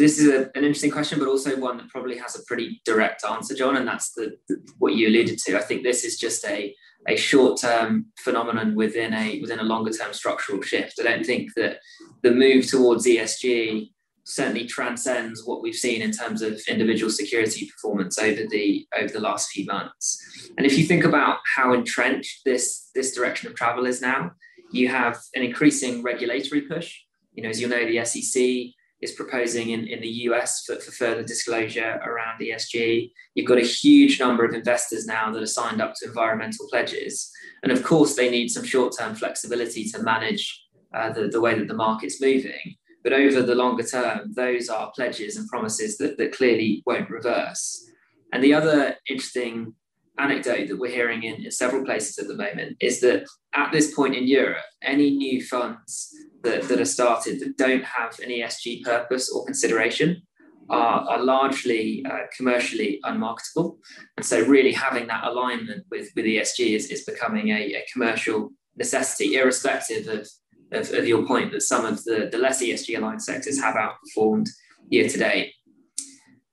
this 0.00 0.18
is 0.18 0.32
a, 0.32 0.50
an 0.56 0.64
interesting 0.64 0.90
question, 0.90 1.18
but 1.18 1.28
also 1.28 1.56
one 1.58 1.76
that 1.76 1.88
probably 1.88 2.16
has 2.16 2.34
a 2.34 2.42
pretty 2.46 2.80
direct 2.84 3.24
answer, 3.24 3.54
John, 3.54 3.76
and 3.76 3.86
that's 3.86 4.12
the, 4.12 4.36
the 4.48 4.56
what 4.78 4.94
you 4.94 5.08
alluded 5.08 5.38
to. 5.38 5.58
I 5.58 5.62
think 5.62 5.82
this 5.82 6.04
is 6.04 6.18
just 6.18 6.44
a 6.46 6.74
a 7.08 7.16
short-term 7.16 8.06
phenomenon 8.18 8.74
within 8.74 9.14
a 9.14 9.40
within 9.40 9.58
a 9.58 9.64
longer-term 9.64 10.12
structural 10.12 10.62
shift. 10.62 10.98
I 11.00 11.04
don't 11.04 11.24
think 11.24 11.50
that 11.56 11.78
the 12.22 12.30
move 12.30 12.66
towards 12.66 13.06
ESG 13.06 13.90
certainly 14.24 14.66
transcends 14.66 15.44
what 15.44 15.62
we've 15.62 15.74
seen 15.74 16.02
in 16.02 16.12
terms 16.12 16.40
of 16.42 16.60
individual 16.68 17.10
security 17.10 17.70
performance 17.70 18.18
over 18.18 18.42
the 18.50 18.86
over 18.98 19.12
the 19.12 19.20
last 19.20 19.50
few 19.50 19.66
months. 19.66 20.50
And 20.56 20.66
if 20.66 20.78
you 20.78 20.84
think 20.84 21.04
about 21.04 21.38
how 21.56 21.74
entrenched 21.74 22.40
this 22.44 22.90
this 22.94 23.14
direction 23.14 23.50
of 23.50 23.54
travel 23.54 23.84
is 23.84 24.00
now, 24.00 24.32
you 24.72 24.88
have 24.88 25.18
an 25.34 25.42
increasing 25.42 26.02
regulatory 26.02 26.62
push. 26.62 27.00
You 27.32 27.42
know, 27.42 27.50
as 27.50 27.60
you 27.60 27.68
know, 27.68 27.84
the 27.86 28.04
SEC 28.04 28.74
is 29.02 29.12
proposing 29.12 29.70
in, 29.70 29.86
in 29.86 30.00
the 30.00 30.08
US 30.28 30.64
for, 30.64 30.76
for 30.76 30.90
further 30.92 31.22
disclosure 31.22 32.00
around 32.04 32.40
ESG. 32.40 33.10
You've 33.34 33.48
got 33.48 33.58
a 33.58 33.62
huge 33.62 34.20
number 34.20 34.44
of 34.44 34.54
investors 34.54 35.06
now 35.06 35.30
that 35.30 35.42
are 35.42 35.46
signed 35.46 35.80
up 35.80 35.94
to 35.96 36.08
environmental 36.08 36.66
pledges. 36.68 37.30
And 37.62 37.72
of 37.72 37.82
course, 37.82 38.14
they 38.14 38.30
need 38.30 38.48
some 38.48 38.64
short 38.64 38.94
term 38.98 39.14
flexibility 39.14 39.84
to 39.90 40.02
manage 40.02 40.62
uh, 40.94 41.12
the, 41.12 41.28
the 41.28 41.40
way 41.40 41.58
that 41.58 41.68
the 41.68 41.74
market's 41.74 42.20
moving. 42.20 42.76
But 43.02 43.14
over 43.14 43.42
the 43.42 43.54
longer 43.54 43.84
term, 43.84 44.32
those 44.34 44.68
are 44.68 44.92
pledges 44.94 45.36
and 45.36 45.48
promises 45.48 45.96
that, 45.98 46.18
that 46.18 46.32
clearly 46.32 46.82
won't 46.84 47.08
reverse. 47.08 47.86
And 48.32 48.44
the 48.44 48.54
other 48.54 48.96
interesting 49.08 49.74
anecdote 50.20 50.68
that 50.68 50.78
we're 50.78 50.90
hearing 50.90 51.22
in, 51.22 51.50
several 51.50 51.84
places 51.84 52.18
at 52.18 52.28
the 52.28 52.36
moment 52.36 52.76
is 52.80 53.00
that 53.00 53.26
at 53.54 53.72
this 53.72 53.94
point 53.94 54.14
in 54.14 54.26
Europe, 54.26 54.64
any 54.82 55.10
new 55.10 55.42
funds 55.44 56.14
that, 56.42 56.62
that 56.68 56.80
are 56.80 56.84
started 56.84 57.40
that 57.40 57.56
don't 57.56 57.84
have 57.84 58.18
an 58.20 58.30
ESG 58.30 58.82
purpose 58.82 59.30
or 59.30 59.44
consideration 59.44 60.22
are, 60.68 61.00
are 61.08 61.22
largely 61.22 62.04
uh, 62.08 62.20
commercially 62.36 63.00
unmarketable. 63.04 63.78
And 64.16 64.24
so, 64.24 64.44
really 64.44 64.72
having 64.72 65.06
that 65.08 65.24
alignment 65.24 65.84
with, 65.90 66.08
with 66.14 66.24
ESG 66.24 66.76
is, 66.76 66.86
is 66.90 67.04
becoming 67.04 67.48
a, 67.48 67.74
a 67.74 67.84
commercial 67.92 68.50
necessity, 68.76 69.34
irrespective 69.34 70.06
of, 70.06 70.28
of, 70.72 70.92
of, 70.92 71.06
your 71.06 71.26
point 71.26 71.50
that 71.52 71.62
some 71.62 71.84
of 71.84 72.02
the, 72.04 72.28
the 72.30 72.38
less 72.38 72.62
ESG 72.62 72.96
aligned 72.96 73.22
sectors 73.22 73.60
have 73.60 73.74
outperformed 73.74 74.48
year 74.88 75.08
to 75.08 75.18
date. 75.18 75.52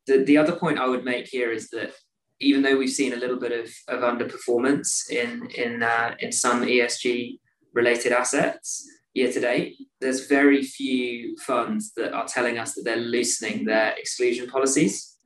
The, 0.08 0.24
the 0.24 0.38
other 0.38 0.56
point 0.56 0.80
I 0.80 0.88
would 0.88 1.06
make 1.06 1.28
here 1.28 1.52
is 1.52 1.70
that 1.70 1.92
even 2.39 2.62
though 2.62 2.77
we've 2.77 2.89
seen 2.89 3.13
a 3.13 3.17
little 3.17 3.39
bit 3.39 3.51
of, 3.51 3.70
of 3.88 4.01
underperformance 4.01 5.10
in, 5.10 5.50
in, 5.51 5.84
uh, 5.84 6.15
in 6.20 6.32
some 6.32 6.63
ESG 6.63 7.39
related 7.74 8.12
assets, 8.12 8.88
year 9.13 9.32
to 9.32 9.39
date, 9.39 9.75
there's 10.00 10.27
very 10.27 10.63
few 10.63 11.36
funds 11.38 11.94
that 11.96 12.13
are 12.13 12.27
telling 12.27 12.58
us 12.60 12.74
that 12.75 12.84
they're 12.84 12.98
loosening 12.98 13.65
their 13.65 13.94
exclusion 13.98 14.48
policies. 14.48 15.17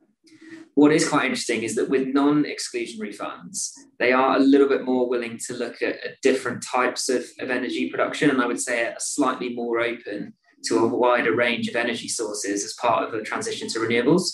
What 0.76 0.94
is 0.94 1.08
quite 1.08 1.26
interesting 1.26 1.64
is 1.64 1.76
that 1.76 1.90
with 1.90 2.08
non 2.08 2.46
exclusionary 2.46 3.14
funds, 3.14 3.74
they 4.00 4.14
are 4.14 4.38
a 4.38 4.40
little 4.40 4.70
bit 4.70 4.86
more 4.86 5.10
willing 5.10 5.38
to 5.48 5.54
look 5.54 5.82
at, 5.82 5.96
at 6.06 6.22
different 6.22 6.64
types 6.64 7.10
of, 7.10 7.26
of 7.40 7.50
energy 7.50 7.90
production. 7.90 8.30
And 8.30 8.42
I 8.42 8.48
would 8.48 8.62
say 8.62 8.86
are 8.86 8.96
slightly 8.98 9.54
more 9.54 9.82
open 9.82 10.34
to 10.66 10.78
a 10.80 10.88
wider 10.88 11.36
range 11.36 11.68
of 11.68 11.76
energy 11.76 12.08
sources 12.08 12.64
as 12.64 12.74
part 12.80 13.04
of 13.04 13.12
the 13.12 13.22
transition 13.22 13.68
to 13.70 13.80
renewables. 13.80 14.32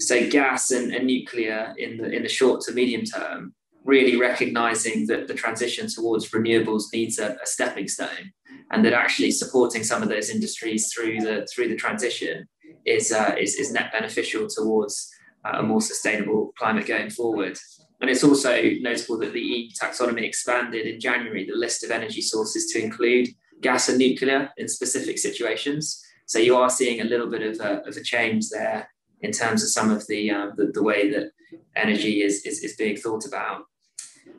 So 0.00 0.28
gas 0.30 0.70
and, 0.70 0.94
and 0.94 1.06
nuclear 1.06 1.74
in 1.76 1.96
the 1.98 2.10
in 2.10 2.22
the 2.22 2.28
short 2.28 2.60
to 2.62 2.72
medium 2.72 3.04
term, 3.04 3.54
really 3.84 4.16
recognizing 4.16 5.06
that 5.06 5.28
the 5.28 5.34
transition 5.34 5.88
towards 5.88 6.30
renewables 6.30 6.84
needs 6.92 7.18
a, 7.18 7.36
a 7.42 7.46
stepping 7.46 7.88
stone 7.88 8.32
and 8.70 8.84
that 8.84 8.92
actually 8.92 9.30
supporting 9.30 9.82
some 9.82 10.02
of 10.02 10.08
those 10.08 10.30
industries 10.30 10.92
through 10.92 11.20
the 11.20 11.46
through 11.52 11.68
the 11.68 11.76
transition 11.76 12.46
is 12.84 13.12
uh, 13.12 13.34
is, 13.38 13.54
is 13.56 13.72
net 13.72 13.90
beneficial 13.92 14.46
towards 14.48 15.10
uh, 15.44 15.58
a 15.58 15.62
more 15.62 15.80
sustainable 15.80 16.52
climate 16.58 16.86
going 16.86 17.10
forward. 17.10 17.56
And 18.00 18.08
it's 18.08 18.22
also 18.22 18.62
notable 18.80 19.18
that 19.18 19.32
the 19.32 19.40
EU 19.40 19.70
taxonomy 19.70 20.22
expanded 20.22 20.86
in 20.86 21.00
January 21.00 21.44
the 21.44 21.56
list 21.56 21.82
of 21.82 21.90
energy 21.90 22.20
sources 22.20 22.70
to 22.72 22.82
include 22.82 23.28
gas 23.60 23.88
and 23.88 23.98
nuclear 23.98 24.50
in 24.56 24.68
specific 24.68 25.18
situations. 25.18 26.00
So 26.26 26.38
you 26.38 26.56
are 26.56 26.70
seeing 26.70 27.00
a 27.00 27.04
little 27.04 27.28
bit 27.28 27.42
of 27.42 27.58
a, 27.60 27.82
of 27.88 27.96
a 27.96 28.02
change 28.02 28.50
there 28.50 28.88
in 29.22 29.32
terms 29.32 29.62
of 29.62 29.70
some 29.70 29.90
of 29.90 30.06
the, 30.06 30.30
uh, 30.30 30.50
the, 30.56 30.66
the, 30.66 30.82
way 30.82 31.10
that 31.10 31.30
energy 31.76 32.22
is, 32.22 32.44
is, 32.44 32.62
is 32.62 32.76
being 32.76 32.96
thought 32.96 33.26
about. 33.26 33.62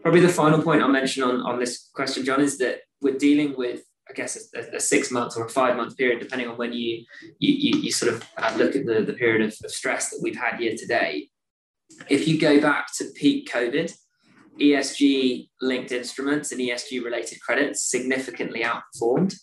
Probably 0.01 0.21
the 0.21 0.29
final 0.29 0.61
point 0.61 0.81
I'll 0.81 0.87
mention 0.89 1.23
on, 1.23 1.41
on 1.41 1.59
this 1.59 1.89
question, 1.93 2.23
John, 2.23 2.41
is 2.41 2.57
that 2.59 2.81
we're 3.01 3.17
dealing 3.17 3.55
with 3.57 3.83
I 4.09 4.13
guess 4.13 4.49
a, 4.55 4.77
a, 4.77 4.79
six 4.79 5.11
month 5.11 5.37
or 5.37 5.45
a 5.45 5.49
five 5.49 5.77
month 5.77 5.95
period, 5.95 6.19
depending 6.19 6.47
on 6.47 6.57
when 6.57 6.73
you 6.73 7.05
you, 7.37 7.53
you, 7.53 7.79
you 7.81 7.91
sort 7.91 8.13
of 8.13 8.27
uh, 8.37 8.53
look 8.57 8.75
at 8.75 8.85
the, 8.85 9.03
the 9.03 9.13
period 9.13 9.41
of, 9.41 9.55
of 9.63 9.71
stress 9.71 10.09
that 10.09 10.19
we've 10.23 10.35
had 10.35 10.59
year 10.59 10.75
to 10.75 10.87
date. 10.87 11.29
If 12.09 12.27
you 12.27 12.39
go 12.39 12.59
back 12.59 12.87
to 12.97 13.05
peak 13.15 13.49
COVID, 13.51 13.93
ESG 14.59 15.49
linked 15.61 15.91
instruments 15.91 16.51
and 16.51 16.59
ESG 16.59 17.03
related 17.03 17.39
credits 17.41 17.89
significantly 17.89 18.61
outperformed. 18.61 19.35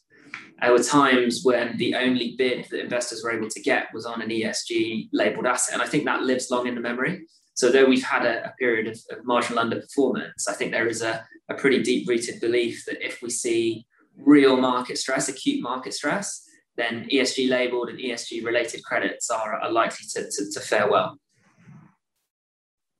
There 0.60 0.72
were 0.72 0.82
times 0.82 1.40
when 1.42 1.76
the 1.76 1.94
only 1.94 2.34
bid 2.38 2.66
that 2.70 2.80
investors 2.80 3.22
were 3.22 3.30
able 3.30 3.48
to 3.48 3.62
get 3.62 3.92
was 3.92 4.06
on 4.06 4.22
an 4.22 4.30
ESG 4.30 5.08
labeled 5.12 5.46
asset. 5.46 5.75
And 5.75 5.82
I 5.82 5.86
think 5.86 6.04
that 6.04 6.22
lives 6.22 6.50
long 6.50 6.66
in 6.66 6.75
the 6.75 6.80
memory. 6.80 7.26
So, 7.54 7.70
though 7.70 7.86
we've 7.86 8.04
had 8.04 8.26
a, 8.26 8.46
a 8.46 8.54
period 8.58 8.86
of, 8.86 8.98
of, 9.10 9.25
marginal 9.25 9.64
underperformance, 9.64 10.48
I 10.48 10.52
think 10.52 10.72
there 10.72 10.88
is 10.88 11.02
a, 11.02 11.25
a 11.48 11.54
pretty 11.54 11.82
deep 11.82 12.08
rooted 12.08 12.40
belief 12.40 12.84
that 12.86 13.04
if 13.04 13.22
we 13.22 13.30
see 13.30 13.86
real 14.16 14.56
market 14.56 14.98
stress, 14.98 15.28
acute 15.28 15.62
market 15.62 15.94
stress, 15.94 16.42
then 16.76 17.08
ESG 17.10 17.48
labeled 17.48 17.88
and 17.88 17.98
ESG 17.98 18.44
related 18.44 18.82
credits 18.84 19.30
are, 19.30 19.54
are 19.54 19.70
likely 19.70 20.06
to, 20.14 20.25
to, 20.30 20.50
to 20.52 20.60
fare 20.60 20.90
well. 20.90 21.18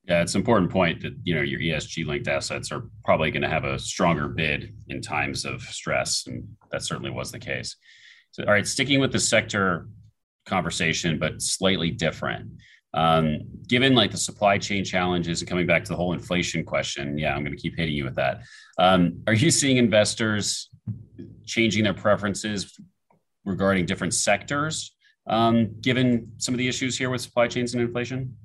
Yeah, 0.08 0.22
it's 0.22 0.34
an 0.36 0.40
important 0.40 0.70
point 0.70 1.02
that 1.02 1.14
you 1.25 1.34
know 1.34 1.42
your 1.42 1.58
ESG 1.58 2.06
linked 2.06 2.28
assets 2.28 2.70
are 2.70 2.88
probably 3.04 3.32
going 3.32 3.42
to 3.42 3.48
have 3.48 3.64
a 3.64 3.78
stronger 3.78 4.28
bid 4.28 4.72
in 4.88 5.00
times 5.00 5.44
of 5.44 5.62
stress, 5.62 6.26
and 6.28 6.44
that 6.70 6.82
certainly 6.82 7.10
was 7.10 7.32
the 7.32 7.40
case. 7.40 7.76
So, 8.30 8.44
all 8.44 8.52
right, 8.52 8.66
sticking 8.66 9.00
with 9.00 9.10
the 9.10 9.18
sector 9.18 9.88
conversation, 10.46 11.18
but 11.18 11.42
slightly 11.42 11.90
different. 11.90 12.50
Um, 12.94 13.40
given 13.66 13.94
like 13.94 14.12
the 14.12 14.16
supply 14.16 14.58
chain 14.58 14.84
challenges 14.84 15.40
and 15.40 15.48
coming 15.48 15.66
back 15.66 15.84
to 15.84 15.90
the 15.90 15.96
whole 15.96 16.12
inflation 16.12 16.64
question, 16.64 17.18
yeah, 17.18 17.34
I'm 17.34 17.42
going 17.42 17.56
to 17.56 17.60
keep 17.60 17.76
hitting 17.76 17.94
you 17.94 18.04
with 18.04 18.14
that. 18.14 18.42
Um, 18.78 19.22
are 19.26 19.34
you 19.34 19.50
seeing 19.50 19.76
investors 19.76 20.70
changing 21.44 21.84
their 21.84 21.94
preferences 21.94 22.78
regarding 23.44 23.86
different 23.86 24.14
sectors, 24.14 24.94
um, 25.26 25.75
given 25.80 26.32
some 26.38 26.54
of 26.54 26.58
the 26.58 26.68
issues 26.68 26.96
here 26.96 27.10
with 27.10 27.20
supply 27.20 27.48
chains 27.48 27.75
and 27.75 27.82
inflation? 27.82 28.36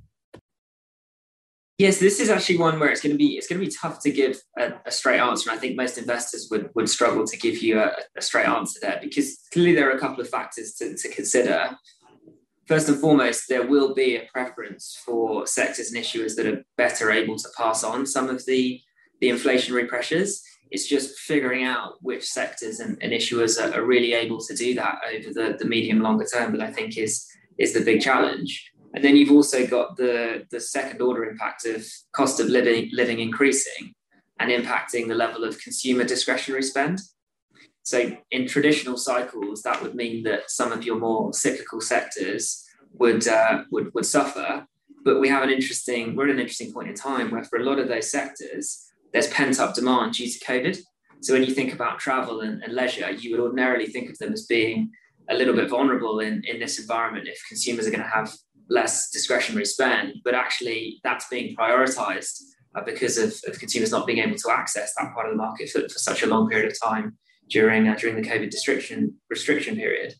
Yes, 1.81 1.97
this 1.97 2.19
is 2.19 2.29
actually 2.29 2.59
one 2.59 2.79
where 2.79 2.91
it's 2.91 3.01
going 3.01 3.11
to 3.11 3.17
be 3.17 3.37
it's 3.37 3.47
going 3.47 3.59
to 3.59 3.65
be 3.65 3.73
tough 3.73 3.99
to 4.01 4.11
give 4.11 4.39
a, 4.55 4.73
a 4.85 4.91
straight 4.91 5.19
answer. 5.19 5.49
And 5.49 5.57
I 5.57 5.59
think 5.59 5.75
most 5.75 5.97
investors 5.97 6.47
would 6.51 6.69
would 6.75 6.87
struggle 6.87 7.25
to 7.25 7.35
give 7.35 7.57
you 7.63 7.79
a, 7.79 7.91
a, 8.15 8.21
straight 8.21 8.45
answer 8.45 8.79
there 8.83 8.99
because 9.01 9.39
clearly 9.51 9.73
there 9.73 9.89
are 9.89 9.97
a 9.97 9.99
couple 9.99 10.21
of 10.21 10.29
factors 10.29 10.75
to, 10.75 10.95
to 10.95 11.09
consider. 11.09 11.71
First 12.67 12.87
and 12.87 12.99
foremost, 12.99 13.45
there 13.49 13.65
will 13.65 13.95
be 13.95 14.15
a 14.15 14.29
preference 14.31 14.95
for 15.03 15.47
sectors 15.47 15.91
and 15.91 15.99
issuers 15.99 16.35
that 16.35 16.45
are 16.45 16.63
better 16.77 17.09
able 17.09 17.35
to 17.37 17.49
pass 17.57 17.83
on 17.83 18.05
some 18.05 18.29
of 18.29 18.45
the 18.45 18.79
the 19.19 19.29
inflationary 19.29 19.87
pressures 19.87 20.43
it's 20.69 20.87
just 20.87 21.19
figuring 21.19 21.65
out 21.65 21.95
which 22.01 22.23
sectors 22.23 22.79
and, 22.79 22.97
and 23.01 23.11
issuers 23.11 23.59
are, 23.61 23.77
are, 23.77 23.83
really 23.83 24.13
able 24.13 24.39
to 24.39 24.55
do 24.55 24.73
that 24.73 24.99
over 25.13 25.33
the, 25.33 25.57
the 25.59 25.65
medium 25.65 25.99
longer 25.99 26.25
term 26.25 26.53
that 26.53 26.61
I 26.61 26.71
think 26.71 26.97
is 26.97 27.27
is 27.57 27.73
the 27.73 27.81
big 27.81 28.01
challenge. 28.01 28.70
And 28.93 29.03
then 29.03 29.15
you've 29.15 29.31
also 29.31 29.65
got 29.65 29.97
the 29.97 30.45
the 30.51 30.59
second 30.59 31.01
order 31.01 31.23
impact 31.25 31.65
of 31.65 31.85
cost 32.13 32.39
of 32.39 32.47
living 32.47 32.89
living 32.91 33.19
increasing 33.19 33.93
and 34.39 34.51
impacting 34.51 35.07
the 35.07 35.15
level 35.15 35.43
of 35.43 35.59
consumer 35.59 36.03
discretionary 36.03 36.63
spend. 36.63 36.99
So 37.83 38.17
in 38.31 38.47
traditional 38.47 38.97
cycles, 38.97 39.61
that 39.63 39.81
would 39.81 39.95
mean 39.95 40.23
that 40.23 40.51
some 40.51 40.71
of 40.71 40.83
your 40.83 40.99
more 40.99 41.33
cyclical 41.33 41.81
sectors 41.81 42.65
would 42.93 43.27
uh, 43.27 43.63
would 43.71 43.93
would 43.93 44.05
suffer. 44.05 44.65
But 45.03 45.19
we 45.19 45.29
have 45.29 45.43
an 45.43 45.49
interesting 45.49 46.15
we're 46.15 46.25
at 46.25 46.31
an 46.31 46.39
interesting 46.39 46.73
point 46.73 46.89
in 46.89 46.95
time 46.95 47.31
where 47.31 47.43
for 47.43 47.59
a 47.59 47.63
lot 47.63 47.79
of 47.79 47.87
those 47.87 48.11
sectors 48.11 48.87
there's 49.13 49.27
pent 49.27 49.59
up 49.59 49.73
demand 49.75 50.13
due 50.13 50.29
to 50.29 50.45
COVID. 50.45 50.79
So 51.21 51.33
when 51.33 51.43
you 51.43 51.53
think 51.53 51.73
about 51.73 51.99
travel 51.99 52.41
and, 52.41 52.63
and, 52.63 52.73
leisure, 52.73 53.11
you 53.11 53.31
would 53.31 53.39
ordinarily 53.39 53.85
think 53.87 54.09
of 54.09 54.17
them 54.17 54.33
as 54.33 54.45
being 54.47 54.89
a 55.29 55.35
little 55.35 55.53
bit 55.53 55.69
vulnerable 55.69 56.19
in, 56.19 56.41
in 56.45 56.59
this 56.59 56.79
environment 56.79 57.27
if 57.27 57.39
consumers 57.47 57.85
are 57.85 57.91
going 57.91 58.01
to 58.01 58.09
have 58.09 58.33
less 58.71 59.09
discretionary 59.11 59.65
spend, 59.65 60.15
but 60.23 60.33
actually 60.33 60.99
that's 61.03 61.27
being 61.27 61.55
prioritized 61.55 62.41
uh, 62.75 62.81
because 62.83 63.17
of, 63.17 63.33
of, 63.47 63.59
consumers 63.59 63.91
not 63.91 64.07
being 64.07 64.19
able 64.19 64.37
to 64.37 64.49
access 64.49 64.93
that 64.95 65.13
part 65.13 65.27
of 65.27 65.33
the 65.33 65.37
market 65.37 65.69
for, 65.69 65.81
for 65.81 65.99
such 65.99 66.23
a 66.23 66.27
long 66.27 66.49
period 66.49 66.71
of 66.71 66.79
time 66.81 67.17
during 67.49 67.87
uh, 67.87 67.95
during 67.95 68.15
the 68.15 68.27
COVID 68.27 68.51
restriction 68.53 69.13
restriction 69.29 69.75
period. 69.75 70.13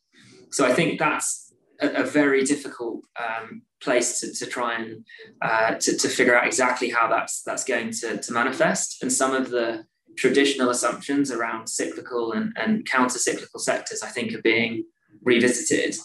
So 0.51 0.65
I 0.65 0.73
think 0.73 0.99
that's 0.99 1.53
a, 1.81 2.03
a 2.03 2.03
very 2.03 2.43
difficult 2.43 3.05
um, 3.17 3.61
place 3.81 4.19
to, 4.19 4.33
to 4.33 4.45
try 4.45 4.75
and 4.75 5.05
uh, 5.41 5.75
to, 5.75 5.97
to 5.97 6.09
figure 6.09 6.37
out 6.37 6.45
exactly 6.45 6.89
how 6.89 7.07
that's 7.07 7.41
that's 7.43 7.63
going 7.63 7.91
to, 8.01 8.17
to 8.17 8.33
manifest. 8.33 9.01
And 9.01 9.11
some 9.11 9.33
of 9.33 9.49
the 9.49 9.85
traditional 10.17 10.69
assumptions 10.69 11.31
around 11.31 11.67
cyclical 11.67 12.33
and, 12.33 12.51
and 12.57 12.85
counter 12.85 13.17
cyclical 13.17 13.61
sectors, 13.61 14.01
I 14.03 14.09
think, 14.09 14.33
are 14.33 14.41
being 14.41 14.83
revisited. 15.23 15.95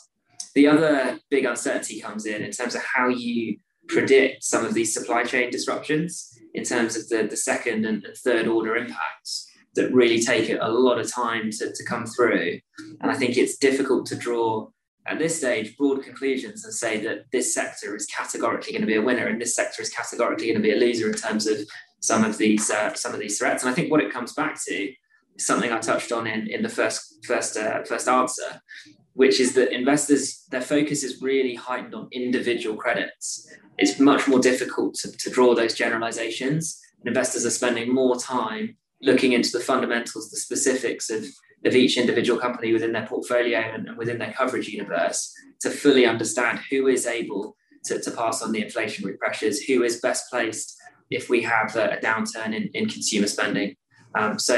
The 0.56 0.66
other 0.66 1.18
big 1.30 1.44
uncertainty 1.44 2.00
comes 2.00 2.24
in 2.24 2.42
in 2.42 2.50
terms 2.50 2.74
of 2.74 2.82
how 2.82 3.08
you 3.08 3.58
predict 3.88 4.42
some 4.42 4.64
of 4.64 4.72
these 4.72 4.92
supply 4.92 5.22
chain 5.22 5.50
disruptions 5.50 6.32
in 6.54 6.64
terms 6.64 6.96
of 6.96 7.06
the, 7.10 7.28
the 7.28 7.36
second 7.36 7.84
and 7.84 8.06
third 8.24 8.46
order 8.46 8.74
impacts 8.74 9.46
that 9.74 9.92
really 9.92 10.18
take 10.18 10.50
a 10.58 10.68
lot 10.70 10.98
of 10.98 11.12
time 11.12 11.50
to, 11.50 11.70
to 11.74 11.84
come 11.84 12.06
through. 12.06 12.58
And 13.02 13.10
I 13.10 13.14
think 13.16 13.36
it's 13.36 13.58
difficult 13.58 14.06
to 14.06 14.16
draw 14.16 14.68
at 15.06 15.18
this 15.18 15.36
stage 15.36 15.76
broad 15.76 16.02
conclusions 16.02 16.64
and 16.64 16.72
say 16.72 17.00
that 17.00 17.26
this 17.32 17.54
sector 17.54 17.94
is 17.94 18.06
categorically 18.06 18.72
going 18.72 18.80
to 18.80 18.86
be 18.86 18.96
a 18.96 19.02
winner 19.02 19.26
and 19.26 19.38
this 19.38 19.54
sector 19.54 19.82
is 19.82 19.90
categorically 19.90 20.46
going 20.46 20.56
to 20.56 20.62
be 20.62 20.72
a 20.72 20.76
loser 20.76 21.08
in 21.08 21.14
terms 21.14 21.46
of 21.46 21.58
some 22.00 22.24
of 22.24 22.38
these 22.38 22.70
uh, 22.70 22.94
some 22.94 23.12
of 23.12 23.20
these 23.20 23.38
threats. 23.38 23.62
And 23.62 23.70
I 23.70 23.74
think 23.74 23.90
what 23.90 24.00
it 24.00 24.10
comes 24.10 24.32
back 24.32 24.58
to 24.64 24.74
is 24.74 25.46
something 25.46 25.70
I 25.70 25.80
touched 25.80 26.12
on 26.12 26.26
in, 26.26 26.48
in 26.48 26.62
the 26.62 26.70
first 26.70 27.22
first 27.26 27.58
uh, 27.58 27.82
first 27.84 28.08
answer, 28.08 28.62
which 29.16 29.40
is 29.40 29.54
that 29.54 29.74
investors 29.74 30.44
their 30.50 30.60
focus 30.60 31.02
is 31.02 31.22
really 31.22 31.54
heightened 31.54 31.94
on 31.94 32.06
individual 32.12 32.76
credits. 32.76 33.50
It's 33.78 33.98
much 33.98 34.28
more 34.28 34.38
difficult 34.38 34.94
to, 34.96 35.10
to 35.10 35.30
draw 35.30 35.54
those 35.54 35.74
generalizations. 35.74 36.78
And 37.00 37.08
Investors 37.08 37.46
are 37.46 37.50
spending 37.50 37.92
more 37.92 38.16
time 38.16 38.76
looking 39.00 39.32
into 39.32 39.50
the 39.50 39.60
fundamentals, 39.60 40.30
the 40.30 40.36
specifics 40.36 41.08
of, 41.08 41.24
of 41.64 41.74
each 41.74 41.96
individual 41.96 42.38
company 42.38 42.74
within 42.74 42.92
their 42.92 43.06
portfolio 43.06 43.58
and, 43.58 43.88
and 43.88 43.96
within 43.96 44.18
their 44.18 44.34
coverage 44.34 44.68
universe 44.68 45.32
to 45.62 45.70
fully 45.70 46.04
understand 46.04 46.60
who 46.70 46.86
is 46.86 47.06
able 47.06 47.56
to, 47.84 47.98
to 47.98 48.10
pass 48.10 48.42
on 48.42 48.52
the 48.52 48.62
inflationary 48.62 49.16
pressures, 49.16 49.62
who 49.62 49.82
is 49.82 50.00
best 50.00 50.30
placed 50.30 50.76
if 51.10 51.30
we 51.30 51.40
have 51.40 51.74
a, 51.74 51.96
a 51.96 52.00
downturn 52.02 52.54
in, 52.54 52.68
in 52.74 52.86
consumer 52.86 53.28
spending. 53.28 53.76
Um, 54.14 54.38
so 54.38 54.56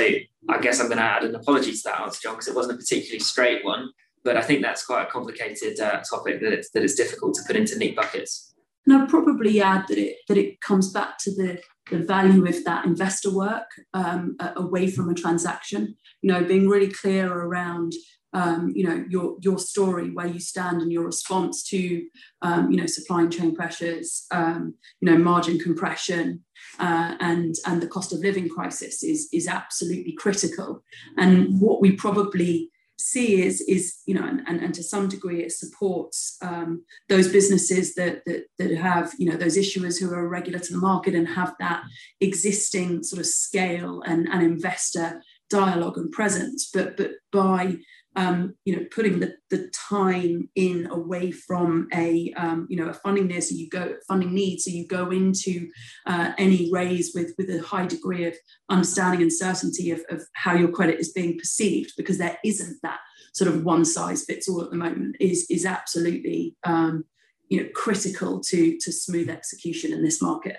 I 0.49 0.59
guess 0.61 0.81
I'm 0.81 0.87
going 0.87 0.99
to 0.99 1.05
add 1.05 1.23
an 1.23 1.35
apology 1.37 1.73
to 1.73 1.83
that 1.85 2.01
answer, 2.01 2.21
John, 2.23 2.35
because 2.35 2.49
it 2.49 2.57
wasn't 2.57 2.75
a 2.75 2.79
particularly 2.79 3.21
straight 3.21 3.65
one. 3.65 3.91
But 4.25 4.37
I 4.37 4.43
think 4.43 4.63
that's 4.63 4.85
quite 4.85 5.05
a 5.07 5.11
complicated 5.11 5.81
uh, 5.81 6.03
topic 6.09 6.41
that 6.41 6.53
it's, 6.53 6.71
that 6.71 6.83
it's 6.83 6.95
difficult 6.95 7.35
to 7.35 7.43
put 7.47 7.57
into 7.57 7.79
neat 7.79 7.97
buckets. 7.97 8.55
And 8.87 8.97
I'd 8.97 9.09
probably 9.09 9.61
add 9.61 9.87
that 9.89 9.99
it 9.99 10.17
that 10.29 10.39
it 10.39 10.63
comes 10.63 10.91
back 10.91 11.19
to 11.19 11.31
the 11.35 11.61
the 11.91 11.99
value 11.99 12.47
of 12.47 12.65
that 12.65 12.87
investor 12.87 13.31
work 13.31 13.71
um, 13.93 14.37
away 14.57 14.91
from 14.91 15.11
a 15.11 15.15
transaction. 15.15 15.95
You 16.23 16.33
know, 16.33 16.45
being 16.45 16.69
really 16.69 16.89
clear 16.89 17.31
around 17.31 17.93
um, 18.33 18.73
you 18.75 18.85
know 18.85 19.05
your 19.09 19.37
your 19.41 19.59
story, 19.59 20.11
where 20.11 20.27
you 20.27 20.41
stand, 20.41 20.81
and 20.81 20.93
your 20.93 21.05
response 21.05 21.63
to 21.65 22.07
um, 22.43 22.71
you 22.71 22.79
know 22.79 22.87
supply 22.87 23.27
chain 23.27 23.55
pressures, 23.55 24.27
um, 24.31 24.75
you 25.01 25.11
know 25.11 25.19
margin 25.19 25.59
compression, 25.59 26.45
uh, 26.79 27.15
and 27.21 27.57
and 27.67 27.83
the 27.83 27.89
cost 27.89 28.13
of 28.13 28.21
living 28.21 28.49
crisis 28.49 29.03
is 29.03 29.29
is 29.33 29.49
absolutely 29.49 30.13
critical. 30.13 30.83
And 31.17 31.61
what 31.61 31.81
we 31.81 31.93
probably 31.93 32.71
see 32.99 33.43
is 33.43 33.61
is 33.63 33.99
you 34.07 34.15
know 34.15 34.27
and, 34.27 34.43
and, 34.49 34.61
and 34.61 34.75
to 34.75 34.83
some 34.83 35.09
degree 35.09 35.43
it 35.43 35.53
supports 35.53 36.37
um, 36.43 36.85
those 37.09 37.31
businesses 37.31 37.95
that, 37.95 38.25
that 38.27 38.45
that 38.59 38.73
have 38.77 39.13
you 39.19 39.31
know 39.31 39.37
those 39.37 39.57
issuers 39.57 40.01
who 40.01 40.13
are 40.13 40.29
regular 40.29 40.59
to 40.59 40.73
the 40.73 40.81
market 40.81 41.15
and 41.15 41.29
have 41.29 41.55
that 41.61 41.83
existing 42.21 43.03
sort 43.03 43.21
of 43.21 43.27
scale 43.27 44.03
and, 44.03 44.29
and 44.29 44.43
investor 44.43 45.23
dialogue 45.49 45.97
and 45.97 46.11
presence. 46.13 46.71
But 46.73 46.97
but 46.97 47.13
by 47.33 47.77
um, 48.17 48.55
you 48.65 48.75
know, 48.75 48.85
putting 48.91 49.21
the, 49.21 49.37
the 49.51 49.71
time 49.89 50.49
in 50.55 50.89
away 50.91 51.31
from 51.31 51.89
a, 51.95 52.33
um, 52.37 52.67
you 52.69 52.77
know, 52.77 52.89
a 52.89 52.95
funding 52.95 53.29
need. 53.29 53.43
So 53.43 53.55
you 53.55 53.69
go 53.69 53.95
funding 54.09 54.35
need. 54.35 54.61
So 54.61 54.71
you 54.71 54.87
go 54.87 55.11
into 55.11 55.69
uh, 56.07 56.33
any 56.39 56.71
raise 56.73 57.13
with 57.15 57.35
with 57.39 57.49
a 57.51 57.63
high 57.63 57.87
degree 57.87 58.25
of 58.27 58.35
understanding 58.69 59.23
and 59.23 59.33
certainty 59.33 59.91
of, 59.91 60.01
of 60.11 60.23
how 60.35 60.55
your 60.55 60.71
credit 60.71 60.99
is 60.99 61.13
being 61.13 61.39
perceived, 61.39 61.93
because 61.97 62.19
there 62.19 62.39
isn't 62.45 62.79
that 62.83 62.99
sort 63.35 63.51
of 63.51 63.65
one 63.65 63.85
size 63.85 64.25
fits 64.25 64.49
all 64.49 64.63
at 64.63 64.71
the 64.71 64.77
moment. 64.77 65.17
Is 65.21 65.47
is 65.49 65.65
absolutely, 65.65 66.57
um, 66.65 67.05
you 67.49 67.63
know, 67.63 67.69
critical 67.75 68.41
to 68.41 68.79
to 68.81 68.93
smooth 68.93 69.31
execution 69.31 69.93
in 69.93 70.03
this 70.03 70.21
market. 70.21 70.57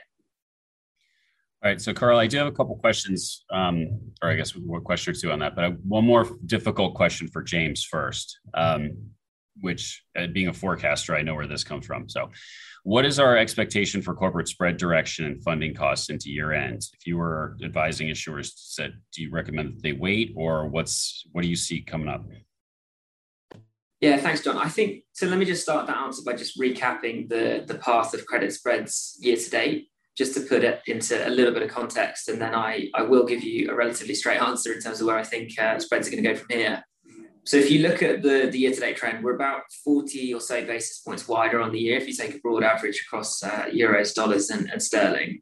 All 1.62 1.70
right, 1.70 1.82
so 1.82 1.94
Carl, 1.94 2.18
I 2.18 2.28
do 2.28 2.38
have 2.38 2.48
a 2.48 2.54
couple 2.54 2.78
questions, 2.78 3.44
um, 3.52 3.90
or 4.22 4.30
I 4.30 4.36
guess 4.36 4.56
one 4.56 4.82
question 4.82 5.12
or 5.12 5.16
two 5.16 5.30
on 5.30 5.40
that, 5.40 5.58
but 5.58 5.78
one 5.84 6.06
more 6.06 6.26
difficult 6.46 6.96
question 6.96 7.28
for 7.28 7.44
James 7.44 7.84
first, 7.84 8.40
um, 8.54 8.92
which 9.60 10.02
uh, 10.18 10.28
being 10.28 10.48
a 10.48 10.54
forecaster, 10.54 11.18
I 11.18 11.22
know 11.22 11.36
where 11.36 11.48
this 11.48 11.66
comes 11.66 11.86
from. 11.86 12.08
So, 12.08 12.30
what 12.84 13.04
is 13.04 13.20
our 13.20 13.36
expectation 13.36 14.02
for 14.02 14.16
corporate 14.16 14.48
spread 14.48 14.78
direction 14.78 15.26
and 15.26 15.44
funding 15.44 15.74
costs 15.74 16.10
into 16.10 16.30
year 16.30 16.54
end? 16.54 16.82
If 16.98 17.06
you 17.06 17.18
were 17.18 17.58
advising 17.62 18.08
issuers, 18.08 18.54
said, 18.56 18.94
do 19.14 19.22
you 19.22 19.30
recommend 19.30 19.76
that 19.76 19.84
they 19.84 19.92
wait, 19.92 20.32
or 20.38 20.70
what's 20.70 21.26
what 21.34 21.42
do 21.42 21.50
you 21.50 21.58
see 21.58 21.82
coming 21.82 22.08
up? 22.08 22.26
Yeah, 24.00 24.16
thanks, 24.16 24.42
John. 24.42 24.56
I 24.56 24.70
think 24.70 25.04
so. 25.12 25.28
Let 25.28 25.38
me 25.38 25.44
just 25.44 25.64
start 25.64 25.88
that 25.88 25.98
answer 25.98 26.22
by 26.26 26.38
just 26.38 26.58
recapping 26.58 27.28
the 27.28 27.66
the 27.68 27.76
path 27.76 28.14
of 28.14 28.26
credit 28.26 28.54
spreads 28.54 29.18
year 29.20 29.36
to 29.36 29.50
date 29.50 29.90
just 30.20 30.34
to 30.34 30.42
put 30.42 30.66
it 30.66 30.82
into 30.86 31.26
a 31.26 31.32
little 31.32 31.54
bit 31.54 31.64
of 31.64 31.70
context, 31.70 32.28
and 32.28 32.42
then 32.42 32.54
I, 32.54 32.90
I 32.94 33.04
will 33.04 33.26
give 33.26 33.42
you 33.42 33.72
a 33.72 33.74
relatively 33.74 34.14
straight 34.14 34.42
answer 34.42 34.74
in 34.74 34.82
terms 34.82 35.00
of 35.00 35.08
where 35.08 35.18
I 35.18 35.24
think 35.24 35.58
uh, 35.58 35.80
spreads 35.80 36.10
are 36.10 36.12
going 36.12 36.22
to 36.22 36.34
go 36.34 36.36
from 36.36 36.50
here. 36.50 36.84
So 37.46 37.56
if 37.56 37.72
you 37.72 37.88
look 37.88 38.04
at 38.04 38.22
the, 38.22 38.50
the 38.52 38.60
year-to-date 38.60 38.98
trend, 38.98 39.24
we're 39.24 39.36
about 39.36 39.62
40 39.86 40.34
or 40.34 40.42
so 40.42 40.66
basis 40.66 41.00
points 41.00 41.26
wider 41.26 41.62
on 41.62 41.72
the 41.72 41.80
year 41.80 41.98
if 41.98 42.06
you 42.06 42.14
take 42.14 42.36
a 42.36 42.40
broad 42.40 42.64
average 42.64 43.02
across 43.08 43.42
uh, 43.42 43.68
euros, 43.74 44.14
dollars, 44.14 44.50
and, 44.50 44.70
and 44.70 44.84
sterling. 44.84 45.40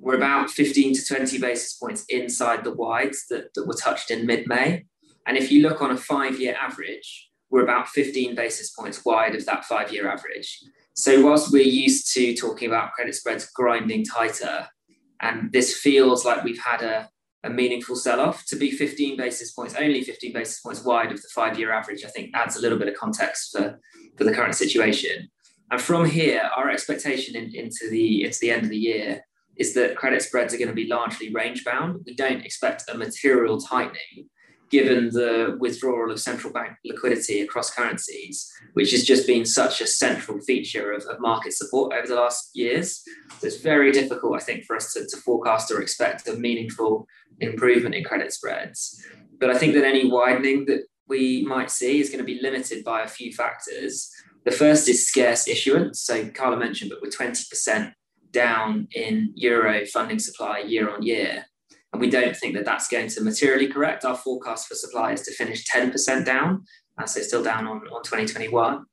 We're 0.00 0.16
about 0.16 0.50
15 0.50 0.94
to 0.96 1.04
20 1.04 1.38
basis 1.38 1.74
points 1.74 2.04
inside 2.08 2.64
the 2.64 2.74
wides 2.74 3.26
that, 3.30 3.54
that 3.54 3.64
were 3.64 3.74
touched 3.74 4.10
in 4.10 4.26
mid-May. 4.26 4.86
And 5.24 5.36
if 5.36 5.52
you 5.52 5.62
look 5.62 5.80
on 5.80 5.92
a 5.92 5.96
five-year 5.96 6.56
average, 6.60 7.30
we're 7.48 7.62
about 7.62 7.88
15 7.90 8.34
basis 8.34 8.72
points 8.72 9.04
wide 9.04 9.36
of 9.36 9.46
that 9.46 9.64
five-year 9.64 10.10
average. 10.10 10.60
So, 10.96 11.22
whilst 11.22 11.52
we're 11.52 11.62
used 11.62 12.12
to 12.14 12.34
talking 12.34 12.68
about 12.68 12.92
credit 12.92 13.14
spreads 13.14 13.50
grinding 13.50 14.04
tighter, 14.04 14.66
and 15.20 15.52
this 15.52 15.76
feels 15.76 16.24
like 16.24 16.42
we've 16.42 16.62
had 16.62 16.82
a, 16.82 17.10
a 17.44 17.50
meaningful 17.50 17.96
sell 17.96 18.18
off, 18.18 18.46
to 18.46 18.56
be 18.56 18.70
15 18.70 19.14
basis 19.16 19.52
points, 19.52 19.74
only 19.78 20.02
15 20.02 20.32
basis 20.32 20.60
points 20.60 20.82
wide 20.84 21.12
of 21.12 21.20
the 21.20 21.28
five 21.34 21.58
year 21.58 21.70
average, 21.70 22.02
I 22.02 22.08
think 22.08 22.30
adds 22.34 22.56
a 22.56 22.62
little 22.62 22.78
bit 22.78 22.88
of 22.88 22.94
context 22.94 23.52
for, 23.52 23.78
for 24.16 24.24
the 24.24 24.32
current 24.32 24.54
situation. 24.54 25.28
And 25.70 25.80
from 25.80 26.06
here, 26.06 26.48
our 26.56 26.70
expectation 26.70 27.36
in, 27.36 27.54
into, 27.54 27.90
the, 27.90 28.24
into 28.24 28.38
the 28.40 28.50
end 28.50 28.64
of 28.64 28.70
the 28.70 28.78
year 28.78 29.20
is 29.56 29.74
that 29.74 29.96
credit 29.96 30.22
spreads 30.22 30.54
are 30.54 30.58
going 30.58 30.68
to 30.68 30.74
be 30.74 30.86
largely 30.86 31.30
range 31.32 31.62
bound. 31.62 32.04
We 32.06 32.14
don't 32.14 32.44
expect 32.44 32.84
a 32.88 32.96
material 32.96 33.60
tightening, 33.60 34.30
given 34.70 35.10
the 35.10 35.56
withdrawal 35.60 36.10
of 36.10 36.20
central 36.20 36.52
bank 36.52 36.72
liquidity 36.84 37.40
across 37.40 37.72
currencies, 37.72 38.52
which 38.72 38.90
has 38.90 39.04
just 39.04 39.26
been 39.26 39.44
such 39.44 39.80
a 39.80 39.86
central 39.86 40.40
feature 40.40 40.92
of, 40.92 41.04
of 41.04 41.20
market 41.20 41.52
support 41.52 41.92
over 41.92 42.06
the 42.06 42.14
last 42.14 42.50
years. 42.54 43.02
So 43.38 43.46
it's 43.46 43.60
very 43.60 43.92
difficult, 43.92 44.36
I 44.36 44.44
think, 44.44 44.64
for 44.64 44.76
us 44.76 44.92
to, 44.94 45.06
to 45.06 45.16
forecast 45.18 45.70
or 45.70 45.80
expect 45.80 46.28
a 46.28 46.34
meaningful 46.34 47.06
improvement 47.40 47.94
in 47.94 48.04
credit 48.04 48.32
spreads. 48.32 49.04
But 49.38 49.50
I 49.50 49.58
think 49.58 49.74
that 49.74 49.84
any 49.84 50.10
widening 50.10 50.64
that 50.66 50.84
we 51.08 51.44
might 51.44 51.70
see 51.70 52.00
is 52.00 52.08
going 52.08 52.18
to 52.18 52.24
be 52.24 52.40
limited 52.40 52.82
by 52.84 53.02
a 53.02 53.08
few 53.08 53.32
factors. 53.32 54.10
The 54.44 54.50
first 54.50 54.88
is 54.88 55.06
scarce 55.06 55.46
issuance. 55.46 56.00
So 56.00 56.28
Carla 56.30 56.56
mentioned, 56.56 56.90
but 56.90 57.00
we're 57.02 57.10
20% 57.10 57.92
down 58.32 58.88
in 58.92 59.32
euro 59.34 59.86
funding 59.86 60.18
supply 60.18 60.58
year 60.58 60.90
on 60.90 61.02
year. 61.02 61.44
And 61.92 62.00
we 62.00 62.10
don't 62.10 62.36
think 62.36 62.54
that 62.54 62.64
that's 62.64 62.88
going 62.88 63.08
to 63.08 63.22
materially 63.22 63.68
correct. 63.68 64.04
Our 64.04 64.16
forecast 64.16 64.68
for 64.68 64.74
supply 64.74 65.12
is 65.12 65.22
to 65.22 65.32
finish 65.32 65.64
10% 65.64 66.24
down, 66.24 66.64
uh, 66.98 67.06
so 67.06 67.20
still 67.22 67.42
down 67.42 67.66
on, 67.66 67.78
on 67.88 68.02
2021. 68.02 68.84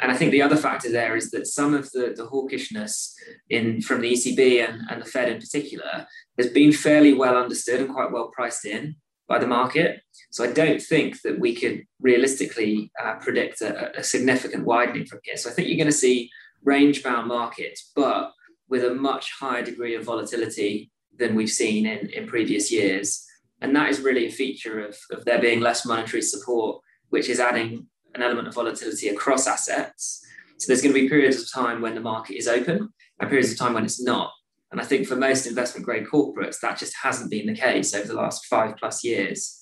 And 0.00 0.12
I 0.12 0.16
think 0.16 0.30
the 0.30 0.42
other 0.42 0.56
factor 0.56 0.90
there 0.90 1.16
is 1.16 1.30
that 1.32 1.46
some 1.46 1.74
of 1.74 1.90
the, 1.90 2.14
the 2.16 2.26
hawkishness 2.26 3.14
in 3.50 3.82
from 3.82 4.00
the 4.00 4.12
ECB 4.12 4.66
and, 4.66 4.82
and 4.88 5.02
the 5.02 5.06
Fed 5.06 5.28
in 5.28 5.40
particular 5.40 6.06
has 6.36 6.48
been 6.48 6.72
fairly 6.72 7.12
well 7.12 7.36
understood 7.36 7.80
and 7.80 7.92
quite 7.92 8.12
well 8.12 8.30
priced 8.32 8.64
in 8.64 8.94
by 9.26 9.38
the 9.38 9.46
market. 9.46 10.00
So 10.30 10.44
I 10.44 10.52
don't 10.52 10.80
think 10.80 11.22
that 11.22 11.38
we 11.40 11.54
could 11.54 11.84
realistically 12.00 12.92
uh, 13.02 13.16
predict 13.16 13.60
a, 13.60 13.98
a, 13.98 14.02
significant 14.04 14.64
widening 14.64 15.04
from 15.04 15.20
here. 15.24 15.36
So 15.36 15.50
I 15.50 15.52
think 15.52 15.68
you're 15.68 15.76
going 15.76 15.86
to 15.86 15.92
see 15.92 16.30
range 16.62 17.02
bound 17.02 17.28
markets, 17.28 17.90
but 17.94 18.32
with 18.68 18.84
a 18.84 18.94
much 18.94 19.32
higher 19.38 19.64
degree 19.64 19.94
of 19.94 20.04
volatility 20.04 20.90
than 21.18 21.34
we've 21.34 21.50
seen 21.50 21.86
in, 21.86 22.08
in 22.10 22.26
previous 22.26 22.70
years. 22.70 23.24
And 23.60 23.74
that 23.74 23.90
is 23.90 24.00
really 24.00 24.26
a 24.26 24.30
feature 24.30 24.80
of, 24.80 24.96
of 25.10 25.24
there 25.24 25.40
being 25.40 25.60
less 25.60 25.84
monetary 25.84 26.22
support, 26.22 26.80
which 27.10 27.28
is 27.28 27.40
adding 27.40 27.86
an 28.14 28.22
element 28.22 28.48
of 28.48 28.54
volatility 28.54 29.08
across 29.08 29.46
assets. 29.46 30.24
So 30.58 30.66
there's 30.66 30.82
going 30.82 30.94
to 30.94 31.00
be 31.00 31.08
periods 31.08 31.40
of 31.42 31.52
time 31.52 31.80
when 31.80 31.94
the 31.94 32.00
market 32.00 32.36
is 32.36 32.48
open 32.48 32.88
and 33.20 33.28
periods 33.28 33.52
of 33.52 33.58
time 33.58 33.74
when 33.74 33.84
it's 33.84 34.02
not. 34.02 34.32
And 34.70 34.80
I 34.80 34.84
think 34.84 35.06
for 35.06 35.16
most 35.16 35.46
investment 35.46 35.86
grade 35.86 36.06
corporates, 36.06 36.60
that 36.60 36.78
just 36.78 36.94
hasn't 37.02 37.30
been 37.30 37.46
the 37.46 37.54
case 37.54 37.94
over 37.94 38.06
the 38.06 38.14
last 38.14 38.46
five 38.46 38.76
plus 38.76 39.02
years. 39.02 39.60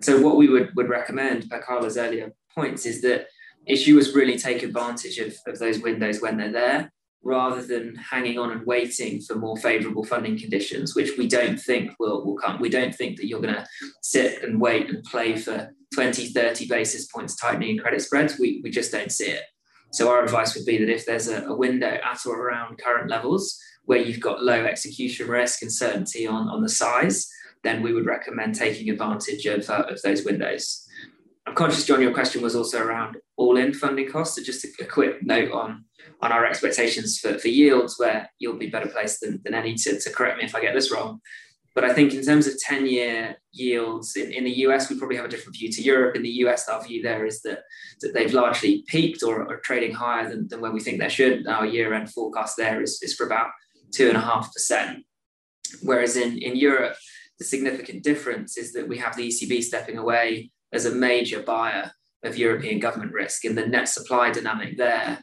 So 0.00 0.20
what 0.20 0.36
we 0.36 0.48
would, 0.48 0.70
would 0.76 0.88
recommend, 0.88 1.48
per 1.48 1.62
Carla's 1.62 1.96
earlier 1.96 2.32
points, 2.54 2.84
is 2.84 3.00
that 3.02 3.26
issuers 3.68 4.14
really 4.14 4.38
take 4.38 4.62
advantage 4.62 5.18
of, 5.18 5.34
of 5.46 5.58
those 5.58 5.80
windows 5.80 6.20
when 6.20 6.36
they're 6.36 6.52
there, 6.52 6.92
rather 7.22 7.62
than 7.62 7.94
hanging 7.96 8.38
on 8.38 8.50
and 8.50 8.66
waiting 8.66 9.20
for 9.20 9.34
more 9.34 9.56
favorable 9.56 10.04
funding 10.04 10.38
conditions, 10.38 10.94
which 10.94 11.18
we 11.18 11.28
don't 11.28 11.60
think 11.60 11.92
will, 11.98 12.24
will 12.24 12.36
come. 12.36 12.60
We 12.60 12.70
don't 12.70 12.94
think 12.94 13.18
that 13.18 13.26
you're 13.26 13.40
going 13.40 13.54
to 13.54 13.66
sit 14.00 14.42
and 14.42 14.60
wait 14.60 14.88
and 14.88 15.04
play 15.04 15.36
for 15.36 15.70
20, 15.94 16.28
30 16.28 16.66
basis 16.66 17.06
points 17.06 17.36
tightening 17.36 17.70
in 17.70 17.78
credit 17.78 18.00
spreads. 18.00 18.38
We, 18.38 18.60
we 18.62 18.70
just 18.70 18.92
don't 18.92 19.12
see 19.12 19.30
it. 19.30 19.42
So 19.92 20.08
our 20.08 20.22
advice 20.22 20.54
would 20.54 20.64
be 20.64 20.78
that 20.78 20.88
if 20.88 21.04
there's 21.04 21.28
a, 21.28 21.44
a 21.44 21.56
window 21.56 21.98
at 22.02 22.24
or 22.26 22.40
around 22.40 22.78
current 22.78 23.10
levels 23.10 23.58
where 23.84 23.98
you've 23.98 24.20
got 24.20 24.42
low 24.42 24.64
execution 24.64 25.28
risk 25.28 25.62
and 25.62 25.72
certainty 25.72 26.26
on, 26.26 26.48
on 26.48 26.62
the 26.62 26.68
size, 26.68 27.28
then 27.64 27.82
we 27.82 27.92
would 27.92 28.06
recommend 28.06 28.54
taking 28.54 28.88
advantage 28.88 29.46
of, 29.46 29.68
uh, 29.68 29.84
of 29.88 30.00
those 30.02 30.24
windows. 30.24 30.86
I'm 31.46 31.54
conscious, 31.54 31.86
John, 31.86 32.02
your 32.02 32.12
question 32.12 32.42
was 32.42 32.54
also 32.54 32.82
around 32.82 33.16
all-in 33.36 33.72
funding 33.72 34.10
costs. 34.10 34.36
So 34.36 34.42
just 34.42 34.64
a, 34.64 34.84
quick 34.84 35.22
note 35.22 35.50
on, 35.52 35.84
on 36.20 36.32
our 36.32 36.44
expectations 36.44 37.18
for, 37.18 37.38
for 37.38 37.48
yields, 37.48 37.98
where 37.98 38.30
you'll 38.38 38.58
be 38.58 38.68
better 38.68 38.88
placed 38.88 39.20
than, 39.20 39.40
than 39.44 39.54
any 39.54 39.74
to, 39.74 39.98
to 39.98 40.10
correct 40.10 40.38
me 40.38 40.44
if 40.44 40.54
I 40.54 40.60
get 40.60 40.74
this 40.74 40.92
wrong. 40.92 41.20
But 41.74 41.84
I 41.84 41.94
think 41.94 42.12
in 42.12 42.24
terms 42.24 42.46
of 42.46 42.58
10 42.58 42.86
year 42.86 43.36
yields 43.52 44.16
in, 44.16 44.32
in 44.32 44.44
the 44.44 44.58
US, 44.66 44.90
we 44.90 44.98
probably 44.98 45.16
have 45.16 45.24
a 45.24 45.28
different 45.28 45.56
view 45.56 45.70
to 45.72 45.82
Europe. 45.82 46.16
In 46.16 46.22
the 46.22 46.44
US, 46.44 46.68
our 46.68 46.82
view 46.82 47.02
there 47.02 47.24
is 47.24 47.40
that, 47.42 47.60
that 48.00 48.12
they've 48.12 48.34
largely 48.34 48.84
peaked 48.88 49.22
or 49.22 49.50
are 49.50 49.60
trading 49.60 49.94
higher 49.94 50.28
than, 50.28 50.48
than 50.48 50.60
where 50.60 50.72
we 50.72 50.80
think 50.80 51.00
they 51.00 51.08
should. 51.08 51.46
Our 51.46 51.66
year 51.66 51.94
end 51.94 52.10
forecast 52.10 52.56
there 52.56 52.82
is, 52.82 53.00
is 53.02 53.14
for 53.14 53.24
about 53.24 53.50
2.5%. 53.96 54.96
Whereas 55.82 56.16
in, 56.16 56.38
in 56.38 56.56
Europe, 56.56 56.96
the 57.38 57.44
significant 57.44 58.02
difference 58.02 58.58
is 58.58 58.72
that 58.72 58.88
we 58.88 58.98
have 58.98 59.16
the 59.16 59.28
ECB 59.28 59.62
stepping 59.62 59.96
away 59.96 60.50
as 60.72 60.86
a 60.86 60.94
major 60.94 61.42
buyer 61.42 61.92
of 62.22 62.38
European 62.38 62.78
government 62.78 63.12
risk. 63.12 63.44
And 63.44 63.56
the 63.56 63.66
net 63.66 63.88
supply 63.88 64.30
dynamic 64.30 64.76
there, 64.76 65.22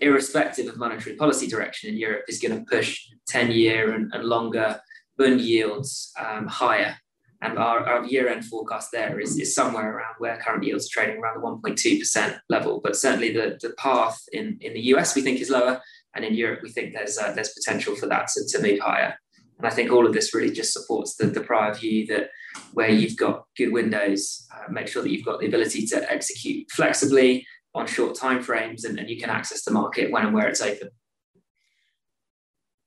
irrespective 0.00 0.68
of 0.68 0.76
monetary 0.76 1.16
policy 1.16 1.46
direction 1.46 1.90
in 1.90 1.96
Europe, 1.96 2.24
is 2.28 2.40
going 2.40 2.58
to 2.58 2.64
push 2.70 3.00
10 3.28 3.50
year 3.50 3.92
and, 3.92 4.12
and 4.12 4.24
longer 4.24 4.80
bund 5.18 5.40
yields 5.40 6.12
um, 6.18 6.46
higher. 6.46 6.96
And 7.42 7.58
our, 7.58 7.80
our 7.80 8.04
year 8.06 8.28
end 8.28 8.44
forecast 8.44 8.90
there 8.92 9.20
is, 9.20 9.38
is 9.38 9.54
somewhere 9.54 9.96
around 9.96 10.14
where 10.18 10.38
current 10.38 10.64
yields 10.64 10.86
are 10.86 10.94
trading 10.94 11.20
around 11.20 11.40
the 11.40 11.70
1.2% 11.70 12.38
level. 12.48 12.80
But 12.82 12.96
certainly 12.96 13.32
the, 13.32 13.58
the 13.60 13.74
path 13.76 14.18
in, 14.32 14.56
in 14.60 14.72
the 14.72 14.80
US 14.94 15.14
we 15.14 15.22
think 15.22 15.40
is 15.40 15.50
lower. 15.50 15.80
And 16.14 16.24
in 16.24 16.34
Europe, 16.34 16.60
we 16.62 16.70
think 16.70 16.94
there's, 16.94 17.18
uh, 17.18 17.32
there's 17.32 17.52
potential 17.52 17.94
for 17.94 18.06
that 18.06 18.28
to, 18.28 18.44
to 18.48 18.62
move 18.62 18.80
higher. 18.80 19.18
And 19.58 19.66
I 19.66 19.70
think 19.70 19.90
all 19.90 20.06
of 20.06 20.12
this 20.12 20.34
really 20.34 20.52
just 20.52 20.72
supports 20.72 21.16
the, 21.16 21.26
the 21.26 21.40
prior 21.40 21.72
view 21.72 22.06
that 22.06 22.30
where 22.72 22.90
you've 22.90 23.16
got 23.16 23.44
good 23.56 23.72
windows, 23.72 24.46
uh, 24.54 24.70
make 24.70 24.88
sure 24.88 25.02
that 25.02 25.10
you've 25.10 25.24
got 25.24 25.40
the 25.40 25.46
ability 25.46 25.86
to 25.86 26.12
execute 26.12 26.70
flexibly 26.70 27.46
on 27.74 27.86
short 27.86 28.16
time 28.16 28.42
frames 28.42 28.84
and, 28.84 28.98
and 28.98 29.08
you 29.08 29.18
can 29.18 29.30
access 29.30 29.64
the 29.64 29.70
market 29.70 30.10
when 30.10 30.24
and 30.24 30.34
where 30.34 30.48
it's 30.48 30.62
open. 30.62 30.88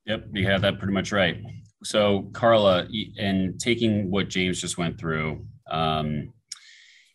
Yep, 0.06 0.26
you 0.34 0.46
have 0.48 0.62
that 0.62 0.80
pretty 0.80 0.94
much 0.94 1.12
right. 1.12 1.38
So, 1.84 2.30
Carla, 2.34 2.88
and 3.18 3.60
taking 3.60 4.10
what 4.10 4.28
James 4.28 4.60
just 4.60 4.78
went 4.78 5.00
through, 5.00 5.46
um, 5.70 6.34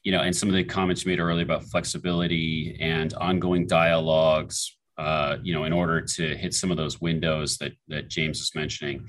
you 0.04 0.12
know, 0.12 0.20
and 0.20 0.34
some 0.34 0.48
of 0.48 0.54
the 0.54 0.64
comments 0.64 1.04
you 1.04 1.10
made 1.10 1.18
earlier 1.18 1.44
about 1.44 1.64
flexibility 1.64 2.76
and 2.80 3.12
ongoing 3.14 3.66
dialogues, 3.66 4.76
uh, 4.96 5.36
you 5.42 5.52
know, 5.52 5.64
in 5.64 5.72
order 5.72 6.00
to 6.00 6.36
hit 6.36 6.54
some 6.54 6.70
of 6.70 6.76
those 6.76 7.00
windows 7.00 7.58
that 7.58 7.72
that 7.88 8.08
James 8.08 8.38
was 8.38 8.54
mentioning. 8.54 9.06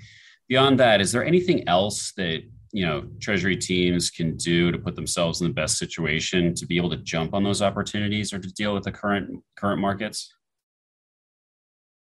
Beyond 0.47 0.79
that, 0.79 1.01
is 1.01 1.11
there 1.11 1.25
anything 1.25 1.67
else 1.67 2.13
that 2.17 2.43
you 2.71 2.85
know 2.85 3.05
treasury 3.21 3.55
teams 3.55 4.09
can 4.09 4.35
do 4.35 4.71
to 4.71 4.77
put 4.77 4.95
themselves 4.95 5.41
in 5.41 5.47
the 5.47 5.53
best 5.53 5.77
situation 5.77 6.53
to 6.55 6.65
be 6.65 6.77
able 6.77 6.89
to 6.89 6.97
jump 6.97 7.33
on 7.33 7.43
those 7.43 7.61
opportunities 7.61 8.33
or 8.33 8.39
to 8.39 8.53
deal 8.53 8.73
with 8.73 8.83
the 8.83 8.91
current 8.91 9.43
current 9.55 9.81
markets? 9.81 10.35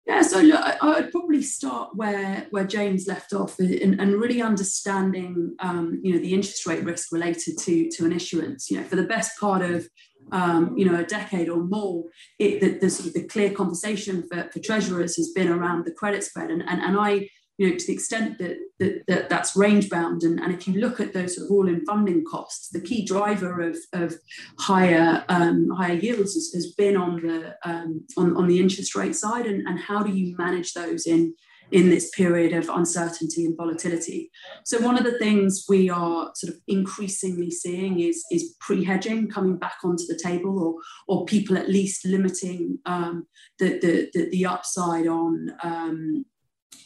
Yeah, 0.07 0.23
so 0.23 0.41
look, 0.41 0.61
I, 0.61 1.01
would 1.01 1.13
probably 1.13 1.43
start 1.43 1.91
where 1.95 2.47
where 2.51 2.65
James 2.65 3.07
left 3.07 3.33
off, 3.33 3.59
and, 3.61 4.01
and 4.01 4.21
really 4.21 4.43
understanding, 4.43 5.55
um, 5.61 6.01
you 6.03 6.13
know, 6.13 6.19
the 6.19 6.35
interest 6.35 6.67
rate 6.67 6.83
risk 6.83 7.13
related 7.13 7.57
to 7.59 7.89
to 7.91 8.05
an 8.05 8.13
issuance. 8.13 8.69
You 8.71 8.79
know, 8.79 8.85
for 8.85 8.97
the 8.97 9.05
best 9.05 9.39
part 9.39 9.63
of 9.63 9.87
um, 10.33 10.77
you 10.77 10.85
know 10.85 10.99
a 10.99 11.05
decade 11.05 11.49
or 11.49 11.63
more, 11.63 12.05
it, 12.41 12.61
the, 12.61 12.79
the, 12.79 12.91
sort 12.91 13.09
of 13.09 13.15
the 13.15 13.29
clear 13.29 13.53
conversation 13.53 14.27
for, 14.29 14.51
for 14.53 14.59
treasurers 14.59 15.17
has 15.17 15.31
been 15.31 15.49
around 15.49 15.85
the 15.85 15.93
credit 15.93 16.25
spread, 16.25 16.51
and 16.51 16.63
and, 16.63 16.81
and 16.81 16.99
I 16.99 17.29
you 17.59 17.71
know, 17.71 17.77
to 17.77 17.87
the 17.87 17.93
extent 17.93 18.39
that, 18.39 18.57
that, 18.79 19.03
that 19.07 19.29
that's 19.29 19.57
range 19.57 19.89
bound. 19.91 20.23
And, 20.23 20.41
and 20.41 20.53
if 20.53 20.67
you 20.67 20.81
look 20.81 21.01
at 21.01 21.13
those 21.13 21.37
sort 21.37 21.47
of 21.47 21.53
all-in 21.53 21.85
funding 21.85 22.25
costs, 22.25 22.69
the 22.71 22.81
key 22.81 23.05
driver 23.05 23.61
of, 23.61 23.77
of 23.93 24.15
higher 24.59 25.25
um, 25.29 25.69
higher 25.71 25.95
yields 25.95 26.35
has, 26.35 26.51
has, 26.55 26.73
been 26.73 26.97
on 26.97 27.21
the 27.21 27.55
um, 27.65 28.05
on, 28.17 28.37
on 28.37 28.49
the 28.49 28.59
interest 28.59 28.95
rate 28.95 29.15
side. 29.15 29.47
And, 29.47 29.67
and 29.67 29.79
how 29.79 30.03
do 30.03 30.13
you 30.13 30.37
manage 30.37 30.73
those 30.73 31.07
in 31.07 31.35
in 31.73 31.89
this 31.89 32.11
period 32.11 32.53
of 32.53 32.69
uncertainty 32.69 33.47
and 33.47 33.57
volatility. 33.57 34.31
So 34.65 34.79
one 34.81 34.99
of 34.99 35.05
the 35.05 35.19
things 35.19 35.65
we 35.69 35.89
are 35.89 36.31
sort 36.35 36.53
of 36.53 36.61
increasingly 36.69 37.51
seeing 37.51 38.01
is, 38.01 38.25
is 38.31 38.55
pre-hedging 38.61 39.31
coming 39.31 39.57
back 39.57 39.77
onto 39.83 40.05
the 40.07 40.21
table 40.23 40.63
or, 40.63 40.75
or 41.09 41.25
people 41.25 41.57
at 41.57 41.71
least 41.71 42.05
limiting 42.05 42.79
um, 42.85 43.27
the, 43.59 43.79
the, 43.81 44.11
the, 44.13 44.31
the, 44.31 44.47
upside 44.47 45.07
on, 45.07 45.51
um, 45.63 46.27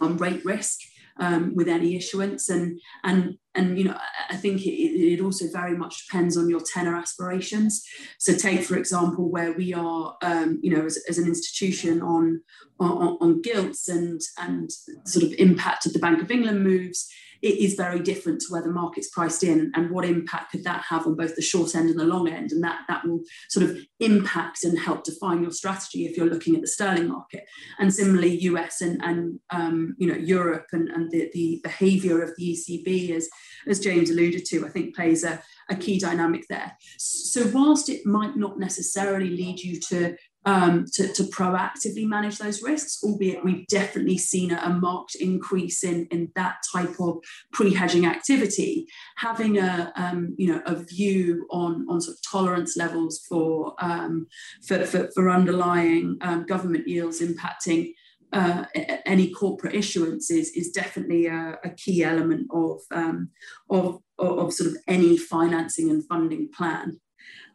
on 0.00 0.16
rate 0.16 0.44
risk 0.44 0.80
um, 1.18 1.54
with 1.54 1.68
any 1.68 1.96
issuance 1.96 2.48
and 2.48 2.78
and 3.02 3.38
and 3.54 3.78
you 3.78 3.84
know 3.84 3.98
I 4.28 4.36
think 4.36 4.66
it, 4.66 4.70
it, 4.70 5.20
also 5.20 5.46
very 5.50 5.76
much 5.76 6.06
depends 6.06 6.36
on 6.36 6.50
your 6.50 6.60
tenor 6.60 6.94
aspirations. 6.94 7.82
So 8.18 8.34
take 8.34 8.62
for 8.62 8.76
example 8.76 9.30
where 9.30 9.52
we 9.52 9.72
are 9.72 10.16
um, 10.22 10.58
you 10.62 10.76
know 10.76 10.84
as, 10.84 10.98
as 11.08 11.18
an 11.18 11.26
institution 11.26 12.02
on, 12.02 12.42
on 12.78 13.16
on 13.20 13.42
gilts 13.42 13.88
and 13.88 14.20
and 14.38 14.70
sort 15.04 15.24
of 15.24 15.32
impact 15.38 15.86
of 15.86 15.94
the 15.94 15.98
Bank 15.98 16.22
of 16.22 16.30
England 16.30 16.62
moves 16.62 17.10
it 17.46 17.58
is 17.58 17.74
very 17.74 18.00
different 18.00 18.40
to 18.40 18.46
where 18.50 18.62
the 18.62 18.70
market's 18.70 19.08
priced 19.10 19.42
in 19.44 19.70
and 19.74 19.90
what 19.90 20.04
impact 20.04 20.52
could 20.52 20.64
that 20.64 20.82
have 20.88 21.06
on 21.06 21.14
both 21.14 21.36
the 21.36 21.42
short 21.42 21.74
end 21.74 21.90
and 21.90 21.98
the 21.98 22.04
long 22.04 22.28
end. 22.28 22.50
And 22.52 22.62
that 22.64 22.80
that 22.88 23.06
will 23.06 23.20
sort 23.48 23.66
of 23.66 23.78
impact 24.00 24.64
and 24.64 24.78
help 24.78 25.04
define 25.04 25.42
your 25.42 25.52
strategy 25.52 26.06
if 26.06 26.16
you're 26.16 26.26
looking 26.26 26.54
at 26.54 26.60
the 26.60 26.66
sterling 26.66 27.08
market. 27.08 27.44
And 27.78 27.92
similarly 27.92 28.36
us 28.36 28.80
and, 28.80 29.02
and 29.02 29.40
um, 29.50 29.94
you 29.98 30.06
know 30.06 30.16
europe 30.16 30.66
and, 30.72 30.88
and 30.88 31.10
the, 31.10 31.30
the 31.32 31.60
behavior 31.62 32.22
of 32.22 32.30
the 32.36 32.52
ecb 32.52 33.10
as 33.10 33.28
as 33.66 33.80
james 33.80 34.10
alluded 34.10 34.44
to 34.46 34.64
i 34.64 34.68
think 34.68 34.94
plays 34.94 35.24
a, 35.24 35.42
a 35.68 35.76
key 35.76 35.98
dynamic 35.98 36.44
there. 36.48 36.76
So 36.98 37.50
whilst 37.52 37.88
it 37.88 38.06
might 38.06 38.36
not 38.36 38.58
necessarily 38.58 39.30
lead 39.30 39.60
you 39.60 39.80
to 39.88 40.16
um, 40.46 40.86
to, 40.92 41.12
to, 41.12 41.24
proactively 41.24 42.06
manage 42.06 42.38
those 42.38 42.62
risks, 42.62 43.00
albeit 43.02 43.44
we've 43.44 43.66
definitely 43.66 44.16
seen 44.16 44.52
a, 44.52 44.60
a, 44.62 44.70
marked 44.70 45.16
increase 45.16 45.82
in, 45.82 46.06
in 46.12 46.30
that 46.36 46.58
type 46.72 46.94
of 47.00 47.18
pre-hedging 47.52 48.06
activity. 48.06 48.86
Having 49.16 49.58
a 49.58 49.92
um, 49.96 50.34
you 50.38 50.46
know 50.48 50.62
a 50.64 50.76
view 50.76 51.46
on, 51.50 51.84
on 51.90 52.00
sort 52.00 52.16
of 52.16 52.22
tolerance 52.22 52.76
levels 52.76 53.24
for 53.28 53.74
um, 53.80 54.28
for, 54.66 54.84
for, 54.86 55.10
for, 55.14 55.28
underlying 55.28 56.16
um, 56.20 56.46
government 56.46 56.86
yields 56.86 57.20
impacting 57.20 57.92
uh, 58.32 58.64
any 59.04 59.30
corporate 59.30 59.74
issuance 59.74 60.30
is, 60.30 60.50
is 60.50 60.70
definitely 60.70 61.26
a, 61.26 61.58
a 61.64 61.70
key 61.70 62.02
element 62.04 62.46
of, 62.52 62.80
um, 62.90 63.30
of, 63.70 64.00
of, 64.18 64.52
sort 64.52 64.70
of 64.70 64.76
any 64.88 65.16
financing 65.16 65.90
and 65.90 66.06
funding 66.06 66.48
plan. 66.54 67.00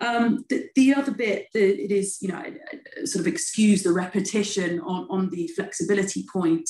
Um, 0.02 0.46
the, 0.50 0.68
the, 0.76 0.96
other 0.96 1.12
bit, 1.12 1.48
the, 1.54 1.62
it 1.62 1.92
is, 1.92 2.18
you 2.22 2.30
know, 2.30 2.44
sort 3.06 3.22
of 3.22 3.32
excuse 3.32 3.84
the 3.84 3.94
repetition 3.94 4.80
on, 4.80 5.08
on 5.12 5.30
the 5.30 5.48
flexibility 5.50 6.26
point, 6.34 6.68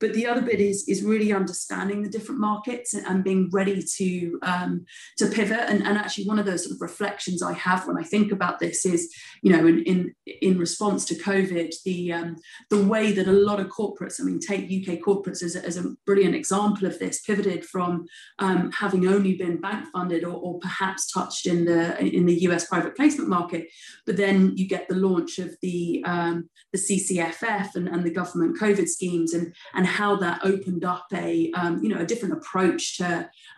but 0.00 0.14
the 0.14 0.26
other 0.26 0.42
bit 0.42 0.60
is, 0.60 0.84
is 0.88 1.04
really 1.04 1.32
understanding 1.32 2.02
the 2.02 2.08
different 2.08 2.40
markets 2.40 2.92
and 2.92 3.22
being 3.22 3.48
ready 3.52 3.84
to, 3.98 4.38
um, 4.42 4.84
to 5.18 5.28
pivot. 5.28 5.60
And, 5.68 5.86
and 5.86 5.96
actually 5.96 6.26
one 6.26 6.40
of 6.40 6.46
the 6.46 6.58
sort 6.58 6.74
of 6.74 6.80
reflections 6.80 7.40
I 7.40 7.52
have 7.52 7.86
when 7.86 7.96
I 7.96 8.02
think 8.02 8.32
about 8.32 8.58
this 8.58 8.84
is, 8.84 9.14
you 9.42 9.52
know, 9.52 9.64
in, 9.64 9.84
in, 9.84 10.14
in 10.40 10.58
response 10.58 11.04
to 11.04 11.14
COVID, 11.14 11.72
the, 11.84 12.12
um, 12.12 12.36
the 12.68 12.82
way 12.82 13.12
that 13.12 13.28
a 13.28 13.32
lot 13.32 13.60
of 13.60 13.68
corporates, 13.68 14.20
I 14.20 14.24
mean, 14.24 14.40
take 14.40 14.64
UK 14.64 14.98
corporates 14.98 15.44
as 15.44 15.54
a, 15.54 15.64
as 15.64 15.76
a 15.76 15.94
brilliant 16.04 16.34
example 16.34 16.88
of 16.88 16.98
this, 16.98 17.20
pivoted 17.20 17.64
from 17.64 18.06
um, 18.40 18.72
having 18.72 19.06
only 19.06 19.36
been 19.36 19.60
bank 19.60 19.86
funded 19.92 20.24
or, 20.24 20.34
or 20.34 20.58
perhaps 20.58 21.12
touched 21.12 21.46
in 21.46 21.64
the, 21.64 21.96
in 22.04 22.26
the 22.26 22.42
US 22.48 22.71
private 22.72 22.96
placement 22.96 23.28
market. 23.28 23.62
But 24.06 24.16
then 24.16 24.56
you 24.58 24.66
get 24.74 24.84
the 24.88 25.02
launch 25.08 25.32
of 25.38 25.50
the 25.64 26.02
um, 26.14 26.36
the 26.74 26.82
CCFF 26.86 27.68
and, 27.78 27.86
and 27.92 28.02
the 28.04 28.16
government 28.20 28.58
COVID 28.64 28.88
schemes 28.96 29.30
and 29.36 29.46
and 29.76 29.86
how 29.86 30.12
that 30.24 30.40
opened 30.52 30.84
up 30.94 31.06
a 31.12 31.50
um, 31.60 31.74
you 31.82 31.90
know 31.90 32.00
a 32.00 32.06
different 32.10 32.34
approach 32.38 32.82
to 32.98 33.08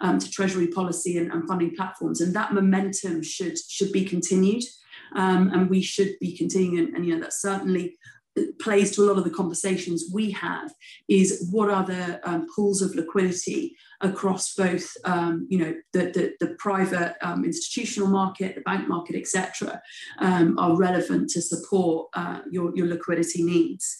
um, 0.05 0.19
to 0.19 0.29
treasury 0.31 0.69
policy 0.79 1.13
and, 1.19 1.29
and 1.33 1.47
funding 1.49 1.73
platforms. 1.79 2.21
And 2.21 2.35
that 2.35 2.53
momentum 2.53 3.23
should 3.23 3.57
should 3.77 3.93
be 3.93 4.05
continued. 4.05 4.65
um, 5.15 5.51
and 5.53 5.71
we 5.71 5.81
should 5.83 6.13
be 6.21 6.37
continuing. 6.37 6.79
And, 6.79 6.95
and 6.95 7.07
you 7.07 7.15
know 7.15 7.23
that 7.23 7.33
certainly 7.33 7.97
plays 8.61 8.91
to 8.91 9.03
a 9.03 9.07
lot 9.07 9.19
of 9.19 9.25
the 9.25 9.31
conversations 9.31 10.11
we 10.13 10.31
have 10.31 10.73
is 11.09 11.49
what 11.53 11.71
are 11.71 11.85
the 11.85 12.21
um, 12.29 12.47
pools 12.55 12.83
of 12.83 12.95
liquidity 12.95 13.77
across 14.01 14.55
both 14.55 14.91
um, 15.05 15.47
you 15.49 15.59
know 15.59 15.75
the, 15.93 16.07
the, 16.13 16.35
the 16.41 16.55
private 16.59 17.15
um, 17.23 17.45
institutional 17.45 18.09
market 18.09 18.55
the 18.55 18.61
bank 18.63 18.89
market 18.89 19.17
etc 19.17 19.81
um, 20.19 20.59
are 20.59 20.77
relevant 20.77 21.29
to 21.31 21.41
support 21.41 22.09
uh, 22.15 22.41
your, 22.51 22.75
your 22.77 22.87
liquidity 22.87 23.43
needs. 23.43 23.99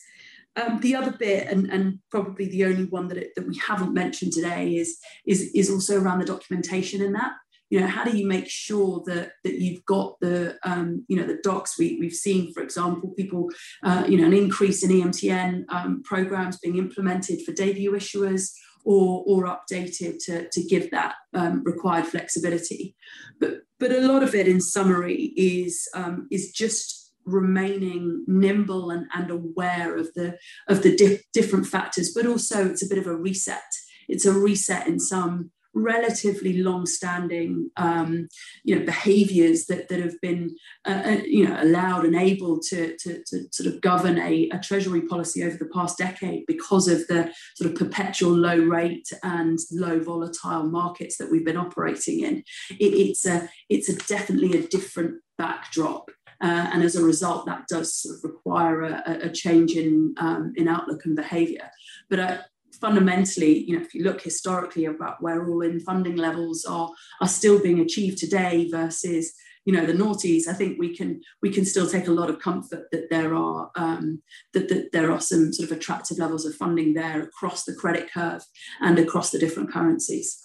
Um, 0.57 0.79
the 0.81 0.95
other 0.95 1.11
bit, 1.11 1.49
and, 1.49 1.67
and 1.67 1.99
probably 2.13 2.47
the 2.47 2.65
only 2.65 2.85
one 2.85 3.09
that, 3.09 3.19
it, 3.19 3.35
that 3.35 3.47
we 3.47 3.59
haven't 3.59 3.93
mentioned 3.93 4.33
today, 4.33 4.77
is, 4.77 5.01
is, 5.27 5.51
is 5.53 5.69
also 5.69 6.01
around 6.01 6.21
the 6.21 6.25
documentation 6.25 7.03
in 7.03 7.13
that 7.15 7.33
you 7.75 7.81
know 7.81 7.89
how 7.89 8.05
do 8.05 8.17
you 8.17 8.25
make 8.25 8.49
sure 8.49 9.03
that 9.05 9.33
that 9.43 9.61
you've 9.61 9.85
got 9.85 10.15
the 10.21 10.57
um, 10.63 11.05
you 11.09 11.17
know 11.17 11.27
the 11.27 11.41
docs 11.43 11.77
we, 11.77 11.97
we've 11.99 12.13
seen 12.13 12.55
for 12.55 12.63
example 12.63 13.11
people 13.17 13.51
uh, 13.83 14.05
you 14.09 14.17
know 14.17 14.27
an 14.27 14.33
increase 14.33 14.85
in 14.85 14.91
emtn 14.91 15.65
um, 15.71 16.01
programs 16.05 16.57
being 16.59 16.79
implemented 16.79 17.41
for 17.45 17.51
debut 17.53 17.91
issuers 17.91 18.53
or, 18.85 19.25
or 19.27 19.45
updated 19.45 20.19
to, 20.25 20.49
to 20.51 20.63
give 20.63 20.91
that 20.91 21.15
um, 21.33 21.65
required 21.65 22.07
flexibility. 22.07 22.95
But 23.41 23.63
but 23.81 23.91
a 23.91 24.07
lot 24.07 24.23
of 24.23 24.35
it 24.35 24.47
in 24.47 24.61
summary 24.61 25.33
is 25.37 25.89
um, 25.95 26.29
is 26.31 26.53
just 26.53 27.13
remaining 27.25 28.23
nimble 28.29 28.91
and, 28.91 29.07
and 29.15 29.31
aware 29.31 29.97
of 29.97 30.13
the 30.15 30.39
of 30.69 30.83
the 30.83 30.95
di- 30.95 31.21
different 31.33 31.67
factors 31.67 32.13
but 32.15 32.27
also 32.27 32.69
it's 32.69 32.85
a 32.85 32.89
bit 32.89 32.99
of 32.99 33.09
a 33.09 33.17
reset. 33.17 33.63
It's 34.07 34.27
a 34.27 34.33
reset 34.33 34.87
in 34.87 35.01
some 35.01 35.51
relatively 35.75 36.63
long-standing 36.63 37.71
um, 37.77 38.29
you 38.65 38.79
know 38.79 38.85
behaviors 38.85 39.67
that, 39.67 39.89
that 39.89 40.01
have 40.01 40.21
been 40.21 40.55
uh, 40.87 41.03
uh, 41.05 41.21
you 41.25 41.47
know 41.47 41.57
allowed 41.61 42.05
and 42.05 42.15
able 42.15 42.59
to, 42.61 42.97
to, 42.99 43.23
to 43.27 43.47
sort 43.53 43.73
of 43.73 43.81
govern 43.81 44.19
a, 44.19 44.49
a, 44.51 44.59
treasury 44.59 45.03
policy 45.03 45.43
over 45.43 45.57
the 45.57 45.71
past 45.75 45.99
decade 45.99 46.45
because 46.47 46.89
of 46.89 47.07
the 47.09 47.33
sort 47.57 47.71
of 47.71 47.77
perpetual 47.77 48.33
low 48.33 48.59
rate 48.59 49.09
and 49.23 49.59
low 49.73 50.01
volatile 50.01 50.65
markets 50.65 51.17
that 51.19 51.31
we've 51.31 51.45
been 51.45 51.57
operating 51.57 52.21
in 52.21 52.37
it, 52.71 52.93
it's 52.95 53.27
a 53.27 53.49
it's 53.69 53.89
a 53.89 53.97
definitely 54.07 54.59
a 54.59 54.67
different 54.69 55.21
backdrop 55.37 56.11
uh, 56.41 56.69
and 56.73 56.83
as 56.83 56.97
a 56.97 57.03
result, 57.03 57.47
that 57.47 57.67
does 57.69 58.03
sort 58.03 58.17
of 58.17 58.25
require 58.25 58.83
a, 58.83 59.19
a 59.23 59.31
change 59.31 59.73
in, 59.73 60.15
um, 60.19 60.53
in 60.57 60.69
outlook 60.69 61.05
and 61.07 61.17
behavior. 61.17 61.71
But 62.11 62.19
uh, 62.19 62.39
fundamentally, 62.85 63.65
you 63.65 63.75
know, 63.75 63.83
if 63.83 63.95
you 63.95 64.05
look 64.05 64.21
historically 64.21 64.85
about 64.85 65.23
where 65.23 65.49
all-in 65.49 65.81
funding 65.81 66.17
levels 66.17 66.67
are 66.67 66.91
are 67.23 67.29
still 67.29 67.59
being 67.63 67.81
achieved 67.81 68.19
today 68.19 68.69
versus 68.71 69.33
you 69.65 69.73
know 69.73 69.87
the 69.87 69.95
noughties, 69.95 70.47
I 70.47 70.53
think 70.53 70.79
we 70.79 70.95
can 70.95 71.23
we 71.41 71.49
can 71.49 71.65
still 71.65 71.89
take 71.89 72.09
a 72.09 72.13
lot 72.21 72.29
of 72.29 72.41
comfort 72.41 72.91
that 72.93 73.09
there 73.09 73.35
are 73.35 73.71
um, 73.75 74.23
that, 74.53 74.69
that 74.69 74.93
there 74.93 75.11
are 75.11 75.21
some 75.21 75.51
sort 75.55 75.71
of 75.71 75.77
attractive 75.79 76.19
levels 76.19 76.45
of 76.45 76.55
funding 76.57 76.93
there 76.93 77.23
across 77.23 77.65
the 77.65 77.75
credit 77.75 78.13
curve 78.13 78.43
and 78.83 78.99
across 78.99 79.31
the 79.31 79.39
different 79.39 79.73
currencies. 79.73 80.43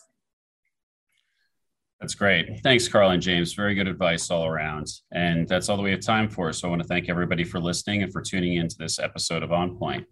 That's 1.99 2.15
great. 2.15 2.61
Thanks, 2.63 2.87
Carl 2.87 3.09
and 3.09 3.21
James. 3.21 3.53
Very 3.53 3.75
good 3.75 3.89
advice 3.89 4.31
all 4.31 4.45
around. 4.45 4.87
And 5.11 5.45
that's 5.49 5.67
all 5.67 5.75
that 5.75 5.83
we 5.83 5.91
have 5.91 5.99
time 5.99 6.29
for. 6.29 6.53
So 6.53 6.69
I 6.69 6.69
want 6.69 6.81
to 6.81 6.87
thank 6.87 7.09
everybody 7.09 7.43
for 7.43 7.59
listening 7.59 8.03
and 8.03 8.13
for 8.13 8.21
tuning 8.21 8.53
into 8.53 8.77
this 8.77 8.99
episode 8.99 9.43
of 9.43 9.51
On 9.51 9.77
Point. 9.77 10.07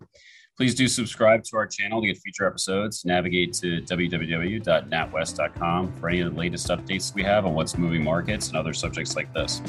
Please 0.57 0.73
do 0.73 0.87
subscribe 0.87 1.43
to 1.43 1.55
our 1.55 1.67
channel 1.67 2.01
to 2.01 2.07
get 2.07 2.17
future 2.17 2.47
episodes. 2.47 3.05
Navigate 3.05 3.53
to 3.53 3.79
www.natwest.com 3.83 5.93
for 5.99 6.09
any 6.09 6.21
of 6.21 6.33
the 6.33 6.37
latest 6.37 6.69
updates 6.69 7.13
we 7.13 7.21
have 7.21 7.45
on 7.45 7.53
what's 7.53 7.77
moving 7.77 8.03
markets 8.03 8.47
and 8.47 8.57
other 8.57 8.73
subjects 8.73 9.15
like 9.15 9.31
this. 9.35 9.61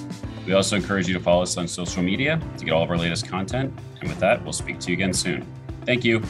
We 0.47 0.55
also 0.55 0.77
encourage 0.77 1.07
you 1.07 1.13
to 1.13 1.21
follow 1.21 1.43
us 1.43 1.59
on 1.59 1.69
social 1.69 2.03
media 2.03 2.41
to 2.57 2.65
get 2.65 2.73
all 2.73 2.83
of 2.83 2.91
our 2.91 2.97
latest 2.97 3.29
content. 3.29 3.79
And 4.01 4.09
with 4.09 4.19
that, 4.21 4.43
we'll 4.43 4.55
speak 4.55 4.81
to 4.81 4.91
you 4.91 4.95
again 4.95 5.13
soon. 5.13 5.47
Thank 5.85 6.07
you. 6.07 6.23